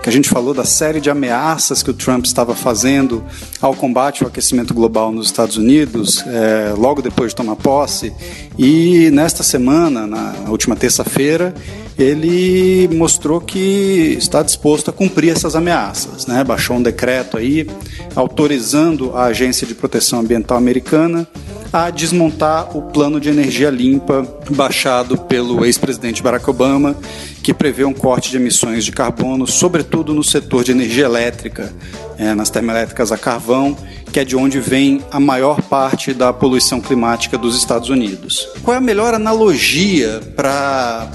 que 0.00 0.08
a 0.08 0.12
gente 0.12 0.28
falou 0.28 0.54
da 0.54 0.64
série 0.64 1.00
de 1.00 1.10
ameaças 1.10 1.82
que 1.82 1.90
o 1.90 1.94
Trump 1.94 2.24
estava 2.24 2.54
fazendo 2.54 3.24
ao 3.60 3.74
combate 3.74 4.22
ao 4.22 4.28
aquecimento 4.28 4.72
global 4.72 5.10
nos 5.10 5.26
Estados 5.26 5.56
Unidos, 5.56 6.24
é, 6.24 6.72
logo 6.76 7.02
depois 7.02 7.32
de 7.32 7.36
tomar 7.36 7.56
posse. 7.56 8.12
E 8.56 9.10
nesta 9.10 9.42
semana, 9.42 10.06
na 10.06 10.34
última 10.48 10.76
terça-feira, 10.76 11.52
ele 11.98 12.88
mostrou 12.94 13.40
que 13.40 14.14
está 14.16 14.44
disposto 14.44 14.90
a 14.90 14.92
cumprir 14.92 15.30
essas 15.30 15.56
ameaças. 15.56 16.28
Né? 16.28 16.44
Baixou 16.44 16.76
um 16.76 16.82
decreto 16.82 17.36
aí 17.36 17.66
autorizando 18.14 19.16
a 19.16 19.24
Agência 19.24 19.66
de 19.66 19.74
Proteção 19.74 20.20
Ambiental 20.20 20.56
Americana 20.56 21.26
a 21.72 21.90
desmontar 21.90 22.76
o 22.76 22.82
plano 22.82 23.20
de 23.20 23.28
energia 23.28 23.70
limpa 23.70 24.26
baixado 24.50 25.18
pelo 25.18 25.64
ex-presidente 25.64 26.22
Barack 26.22 26.48
Obama, 26.48 26.96
que 27.42 27.52
prevê 27.52 27.84
um 27.84 27.92
corte 27.92 28.30
de 28.30 28.36
emissões 28.36 28.84
de 28.84 28.92
carbono, 28.92 29.46
sobretudo 29.46 30.14
no 30.14 30.24
setor 30.24 30.64
de 30.64 30.72
energia 30.72 31.04
elétrica, 31.04 31.72
é, 32.18 32.34
nas 32.34 32.50
termoelétricas 32.50 33.12
a 33.12 33.18
carvão, 33.18 33.76
que 34.10 34.20
é 34.20 34.24
de 34.24 34.34
onde 34.34 34.58
vem 34.58 35.02
a 35.10 35.20
maior 35.20 35.60
parte 35.60 36.14
da 36.14 36.32
poluição 36.32 36.80
climática 36.80 37.36
dos 37.36 37.56
Estados 37.56 37.90
Unidos. 37.90 38.48
Qual 38.62 38.74
é 38.74 38.78
a 38.78 38.80
melhor 38.80 39.12
analogia 39.12 40.20
para 40.34 41.10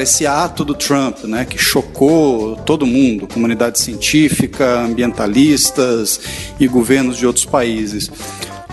esse 0.00 0.26
ato 0.26 0.64
do 0.64 0.74
Trump, 0.74 1.24
né, 1.24 1.44
que 1.44 1.58
chocou 1.58 2.56
todo 2.56 2.86
mundo, 2.86 3.26
comunidade 3.26 3.80
científica, 3.80 4.80
ambientalistas 4.80 6.20
e 6.60 6.68
governos 6.68 7.16
de 7.16 7.26
outros 7.26 7.44
países? 7.44 8.10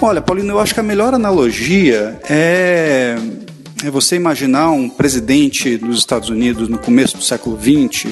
Olha, 0.06 0.22
Paulino, 0.22 0.52
eu 0.52 0.60
acho 0.60 0.74
que 0.74 0.82
a 0.82 0.84
melhor 0.84 1.14
analogia 1.14 2.20
é, 2.30 3.16
é 3.86 3.90
você 3.90 4.18
imaginar 4.18 4.70
um 4.70 4.90
presidente 4.90 5.78
dos 5.78 5.98
Estados 5.98 6.28
Unidos 6.28 6.68
no 6.68 6.78
começo 6.78 7.16
do 7.16 7.24
século 7.24 7.58
XX 7.58 8.12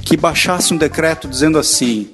que 0.00 0.16
baixasse 0.16 0.72
um 0.72 0.78
decreto 0.78 1.28
dizendo 1.28 1.58
assim: 1.58 2.08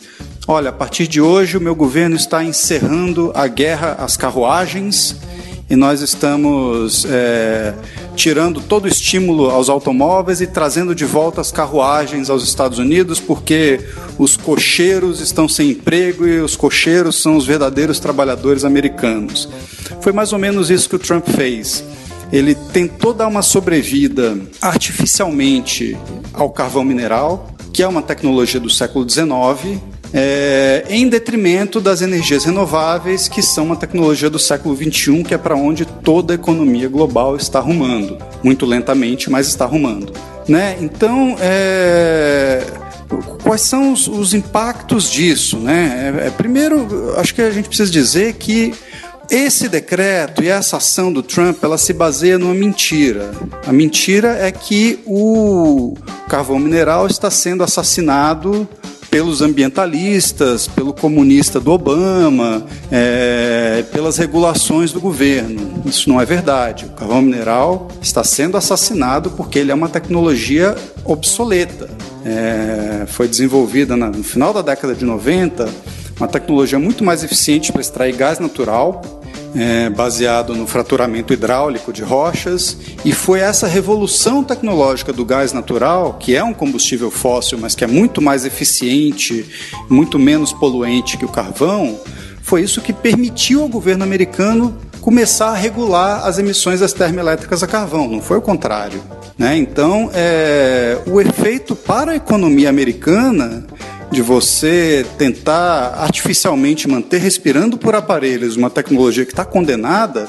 olha, 0.48 0.70
a 0.70 0.72
partir 0.72 1.06
de 1.06 1.20
hoje 1.20 1.56
o 1.56 1.60
meu 1.60 1.76
governo 1.76 2.16
está 2.16 2.42
encerrando 2.42 3.30
a 3.32 3.46
guerra 3.46 3.92
às 4.00 4.16
carruagens 4.16 5.14
e 5.72 5.76
nós 5.76 6.02
estamos 6.02 7.06
é, 7.08 7.72
tirando 8.14 8.60
todo 8.60 8.84
o 8.84 8.88
estímulo 8.88 9.48
aos 9.48 9.70
automóveis 9.70 10.42
e 10.42 10.46
trazendo 10.46 10.94
de 10.94 11.06
volta 11.06 11.40
as 11.40 11.50
carruagens 11.50 12.28
aos 12.28 12.44
Estados 12.44 12.78
Unidos, 12.78 13.18
porque 13.18 13.80
os 14.18 14.36
cocheiros 14.36 15.18
estão 15.18 15.48
sem 15.48 15.70
emprego 15.70 16.28
e 16.28 16.40
os 16.40 16.56
cocheiros 16.56 17.22
são 17.22 17.38
os 17.38 17.46
verdadeiros 17.46 17.98
trabalhadores 17.98 18.66
americanos. 18.66 19.48
Foi 20.02 20.12
mais 20.12 20.34
ou 20.34 20.38
menos 20.38 20.68
isso 20.68 20.90
que 20.90 20.96
o 20.96 20.98
Trump 20.98 21.26
fez. 21.26 21.82
ele 22.30 22.54
tentou 22.54 23.14
dar 23.14 23.26
uma 23.26 23.40
sobrevida 23.40 24.38
artificialmente 24.60 25.96
ao 26.34 26.50
carvão 26.50 26.84
mineral, 26.84 27.50
que 27.72 27.82
é 27.82 27.88
uma 27.88 28.02
tecnologia 28.02 28.60
do 28.60 28.68
século 28.68 29.08
XIX, 29.08 29.80
é, 30.12 30.84
em 30.88 31.08
detrimento 31.08 31.80
das 31.80 32.02
energias 32.02 32.44
renováveis, 32.44 33.28
que 33.28 33.42
são 33.42 33.64
uma 33.64 33.76
tecnologia 33.76 34.28
do 34.28 34.38
século 34.38 34.76
XXI, 34.76 35.22
que 35.22 35.34
é 35.34 35.38
para 35.38 35.56
onde 35.56 35.86
toda 35.86 36.34
a 36.34 36.36
economia 36.36 36.88
global 36.88 37.36
está 37.36 37.58
arrumando. 37.58 38.18
Muito 38.42 38.66
lentamente, 38.66 39.30
mas 39.30 39.48
está 39.48 39.64
arrumando. 39.64 40.12
Né? 40.46 40.76
Então, 40.80 41.36
é, 41.40 42.64
quais 43.42 43.62
são 43.62 43.92
os, 43.92 44.06
os, 44.08 44.34
impactos 44.34 45.10
disso? 45.10 45.56
Né? 45.58 46.14
É, 46.18 46.26
é, 46.26 46.30
primeiro, 46.30 47.14
acho 47.16 47.34
que 47.34 47.40
a 47.40 47.50
gente 47.50 47.68
precisa 47.68 47.90
dizer 47.90 48.34
que 48.34 48.74
esse 49.30 49.68
decreto 49.68 50.42
e 50.42 50.48
essa 50.48 50.76
ação 50.76 51.10
do 51.12 51.22
Trump, 51.22 51.62
ela 51.62 51.78
se 51.78 51.92
baseia 51.92 52.38
numa 52.38 52.52
mentira. 52.52 53.30
A 53.66 53.72
mentira 53.72 54.36
é 54.36 54.50
que 54.50 54.98
o 55.06 55.96
carvão 56.28 56.58
mineral 56.58 57.06
está 57.06 57.30
sendo 57.30 57.62
assassinado 57.62 58.68
pelos 59.12 59.42
ambientalistas, 59.42 60.66
pelo 60.66 60.94
comunista 60.94 61.60
do 61.60 61.70
Obama, 61.70 62.64
é, 62.90 63.84
pelas 63.92 64.16
regulações 64.16 64.90
do 64.90 64.98
governo. 64.98 65.82
Isso 65.84 66.08
não 66.08 66.18
é 66.18 66.24
verdade. 66.24 66.86
O 66.86 66.88
carvão 66.92 67.20
mineral 67.20 67.88
está 68.00 68.24
sendo 68.24 68.56
assassinado 68.56 69.30
porque 69.32 69.58
ele 69.58 69.70
é 69.70 69.74
uma 69.74 69.90
tecnologia 69.90 70.74
obsoleta. 71.04 71.90
É, 72.24 73.04
foi 73.06 73.28
desenvolvida 73.28 73.94
no 73.98 74.24
final 74.24 74.54
da 74.54 74.62
década 74.62 74.94
de 74.94 75.04
90 75.04 75.68
uma 76.18 76.28
tecnologia 76.28 76.78
muito 76.78 77.04
mais 77.04 77.22
eficiente 77.22 77.70
para 77.70 77.82
extrair 77.82 78.16
gás 78.16 78.38
natural 78.38 79.02
é, 79.54 79.90
baseado 79.90 80.54
no 80.54 80.66
fraturamento 80.66 81.32
hidráulico 81.32 81.92
de 81.92 82.02
rochas, 82.02 82.76
e 83.04 83.12
foi 83.12 83.40
essa 83.40 83.66
revolução 83.66 84.42
tecnológica 84.42 85.12
do 85.12 85.24
gás 85.24 85.52
natural, 85.52 86.14
que 86.18 86.34
é 86.34 86.42
um 86.42 86.54
combustível 86.54 87.10
fóssil, 87.10 87.58
mas 87.58 87.74
que 87.74 87.84
é 87.84 87.86
muito 87.86 88.20
mais 88.20 88.44
eficiente, 88.44 89.44
muito 89.88 90.18
menos 90.18 90.52
poluente 90.52 91.16
que 91.16 91.24
o 91.24 91.28
carvão, 91.28 91.98
foi 92.42 92.62
isso 92.62 92.80
que 92.80 92.92
permitiu 92.92 93.62
ao 93.62 93.68
governo 93.68 94.04
americano 94.04 94.76
começar 95.00 95.48
a 95.48 95.54
regular 95.54 96.26
as 96.26 96.38
emissões 96.38 96.80
das 96.80 96.92
termoelétricas 96.92 97.62
a 97.62 97.66
carvão, 97.66 98.08
não 98.08 98.20
foi 98.20 98.38
o 98.38 98.42
contrário. 98.42 99.02
Né? 99.36 99.56
Então, 99.56 100.10
é, 100.14 100.98
o 101.06 101.20
efeito 101.20 101.74
para 101.74 102.12
a 102.12 102.16
economia 102.16 102.68
americana 102.68 103.66
de 104.12 104.20
você 104.20 105.04
tentar 105.16 105.94
artificialmente 105.98 106.86
manter 106.86 107.18
respirando 107.18 107.78
por 107.78 107.94
aparelhos 107.94 108.56
uma 108.56 108.68
tecnologia 108.68 109.24
que 109.24 109.32
está 109.32 109.44
condenada, 109.44 110.28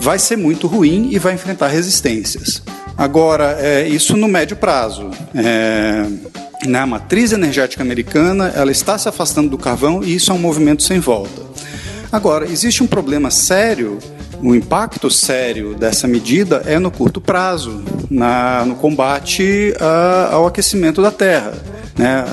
vai 0.00 0.18
ser 0.18 0.36
muito 0.36 0.66
ruim 0.66 1.08
e 1.10 1.18
vai 1.18 1.34
enfrentar 1.34 1.66
resistências. 1.66 2.62
Agora, 2.96 3.58
é, 3.60 3.86
isso 3.88 4.16
no 4.16 4.28
médio 4.28 4.56
prazo. 4.56 5.10
É, 5.34 6.06
na 6.66 6.86
matriz 6.86 7.32
energética 7.32 7.82
americana, 7.82 8.52
ela 8.54 8.70
está 8.70 8.96
se 8.96 9.08
afastando 9.08 9.50
do 9.50 9.58
carvão 9.58 10.02
e 10.02 10.14
isso 10.14 10.30
é 10.30 10.34
um 10.34 10.38
movimento 10.38 10.82
sem 10.82 11.00
volta. 11.00 11.42
Agora, 12.10 12.46
existe 12.46 12.82
um 12.82 12.86
problema 12.86 13.30
sério 13.30 13.98
o 14.40 14.54
impacto 14.54 15.10
sério 15.10 15.74
dessa 15.74 16.06
medida 16.06 16.62
é 16.64 16.78
no 16.78 16.92
curto 16.92 17.20
prazo, 17.20 17.82
na, 18.08 18.64
no 18.64 18.76
combate 18.76 19.74
a, 19.80 20.34
ao 20.34 20.46
aquecimento 20.46 21.02
da 21.02 21.10
Terra. 21.10 21.54
Né? 21.98 22.24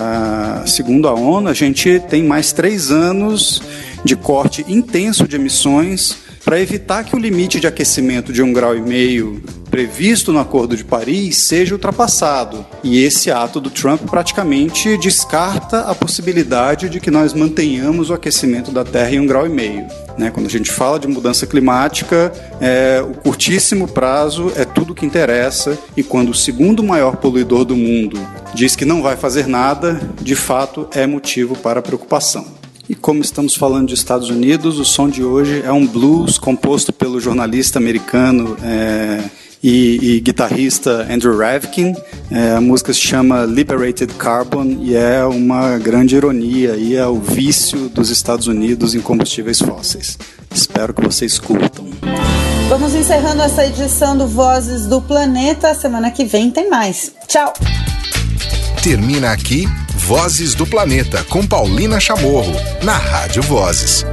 Segundo 0.68 1.08
a 1.08 1.14
ONU, 1.14 1.50
a 1.50 1.54
gente 1.54 2.00
tem 2.08 2.24
mais 2.24 2.54
três 2.54 2.92
anos 2.92 3.62
de 4.04 4.16
corte 4.16 4.64
intenso 4.68 5.28
de 5.28 5.36
emissões 5.36 6.18
para 6.44 6.62
evitar 6.62 7.04
que 7.04 7.16
o 7.16 7.20
limite 7.20 7.60
de 7.60 7.66
aquecimento 7.66 8.32
de 8.32 8.44
um 8.44 8.54
grau 8.54 8.78
e 8.78 8.82
meio 8.82 9.42
previsto 9.76 10.32
no 10.32 10.40
Acordo 10.40 10.78
de 10.78 10.86
Paris 10.86 11.36
seja 11.36 11.76
ultrapassado. 11.76 12.66
E 12.82 13.04
esse 13.04 13.30
ato 13.30 13.60
do 13.60 13.70
Trump 13.70 14.04
praticamente 14.10 14.98
descarta 14.98 15.82
a 15.82 15.94
possibilidade 15.94 16.88
de 16.88 17.02
que 17.02 17.12
nós 17.12 17.34
mantenhamos 17.34 18.10
o 18.10 18.14
aquecimento 18.14 18.72
da 18.72 18.86
Terra 18.86 19.12
em 19.12 19.20
um 19.20 19.26
grau 19.26 19.46
e 19.46 19.50
meio. 19.50 19.86
Né? 20.18 20.32
Quando 20.32 20.46
a 20.46 20.50
gente 20.50 20.72
fala 20.72 20.98
de 20.98 21.10
mudança 21.10 21.46
climática, 21.46 22.32
é, 22.62 23.04
o 23.06 23.16
curtíssimo 23.16 23.86
prazo 23.86 24.50
é 24.56 24.64
tudo 24.64 24.96
que 24.96 25.06
interessa, 25.06 25.78
e 25.98 26.02
quando 26.02 26.30
o 26.30 26.34
segundo 26.34 26.82
maior 26.82 27.18
poluidor 27.18 27.66
do 27.66 27.76
mundo 27.76 28.18
diz 28.54 28.78
que 28.78 28.86
não 28.86 29.02
vai 29.02 29.18
fazer 29.18 29.46
nada, 29.46 30.00
de 30.22 30.36
fato 30.36 30.88
é 30.94 31.06
motivo 31.06 31.54
para 31.58 31.82
preocupação. 31.82 32.48
E 32.88 32.96
como 32.96 33.20
estamos 33.20 33.56
falando 33.56 33.90
de 33.90 33.94
Estados 33.94 34.30
Unidos, 34.30 34.80
o 34.80 34.86
som 34.86 35.10
de 35.10 35.22
hoje 35.22 35.64
é 35.66 35.72
um 35.72 35.86
blues 35.86 36.38
composto 36.38 36.94
pelo 36.94 37.20
jornalista 37.20 37.78
americano 37.78 38.56
é, 38.64 39.22
e, 39.66 40.18
e, 40.18 40.20
guitarrista 40.20 41.08
Andrew 41.12 41.36
Ravkin. 41.36 41.96
É, 42.30 42.52
a 42.52 42.62
música 42.62 42.94
se 42.94 43.00
chama 43.00 43.46
Liberated 43.46 44.14
Carbon 44.14 44.78
e 44.80 44.96
é 44.96 45.26
uma 45.26 45.80
grande 45.80 46.16
ironia 46.16 46.76
e 46.76 46.96
é 46.96 47.08
o 47.08 47.20
vício 47.20 47.90
dos 47.90 48.12
Estados 48.12 48.46
Unidos 48.46 48.94
em 48.94 49.02
combustíveis 49.02 49.58
fósseis. 49.58 50.20
Espero 50.54 50.94
que 50.94 51.04
vocês 51.04 51.40
curtam. 51.40 51.88
Vamos 52.70 52.94
encerrando 52.94 53.42
essa 53.42 53.66
edição 53.66 54.16
do 54.16 54.28
Vozes 54.28 54.86
do 54.86 55.02
Planeta. 55.02 55.74
Semana 55.74 56.12
que 56.12 56.26
vem 56.26 56.52
tem 56.52 56.70
mais. 56.70 57.12
Tchau! 57.28 57.52
Termina 58.84 59.32
aqui 59.32 59.68
Vozes 59.96 60.54
do 60.54 60.68
Planeta 60.68 61.24
com 61.24 61.46
Paulina 61.46 62.00
Chamorro, 62.00 62.54
na 62.84 62.96
Rádio 62.96 63.42
Vozes. 63.42 64.06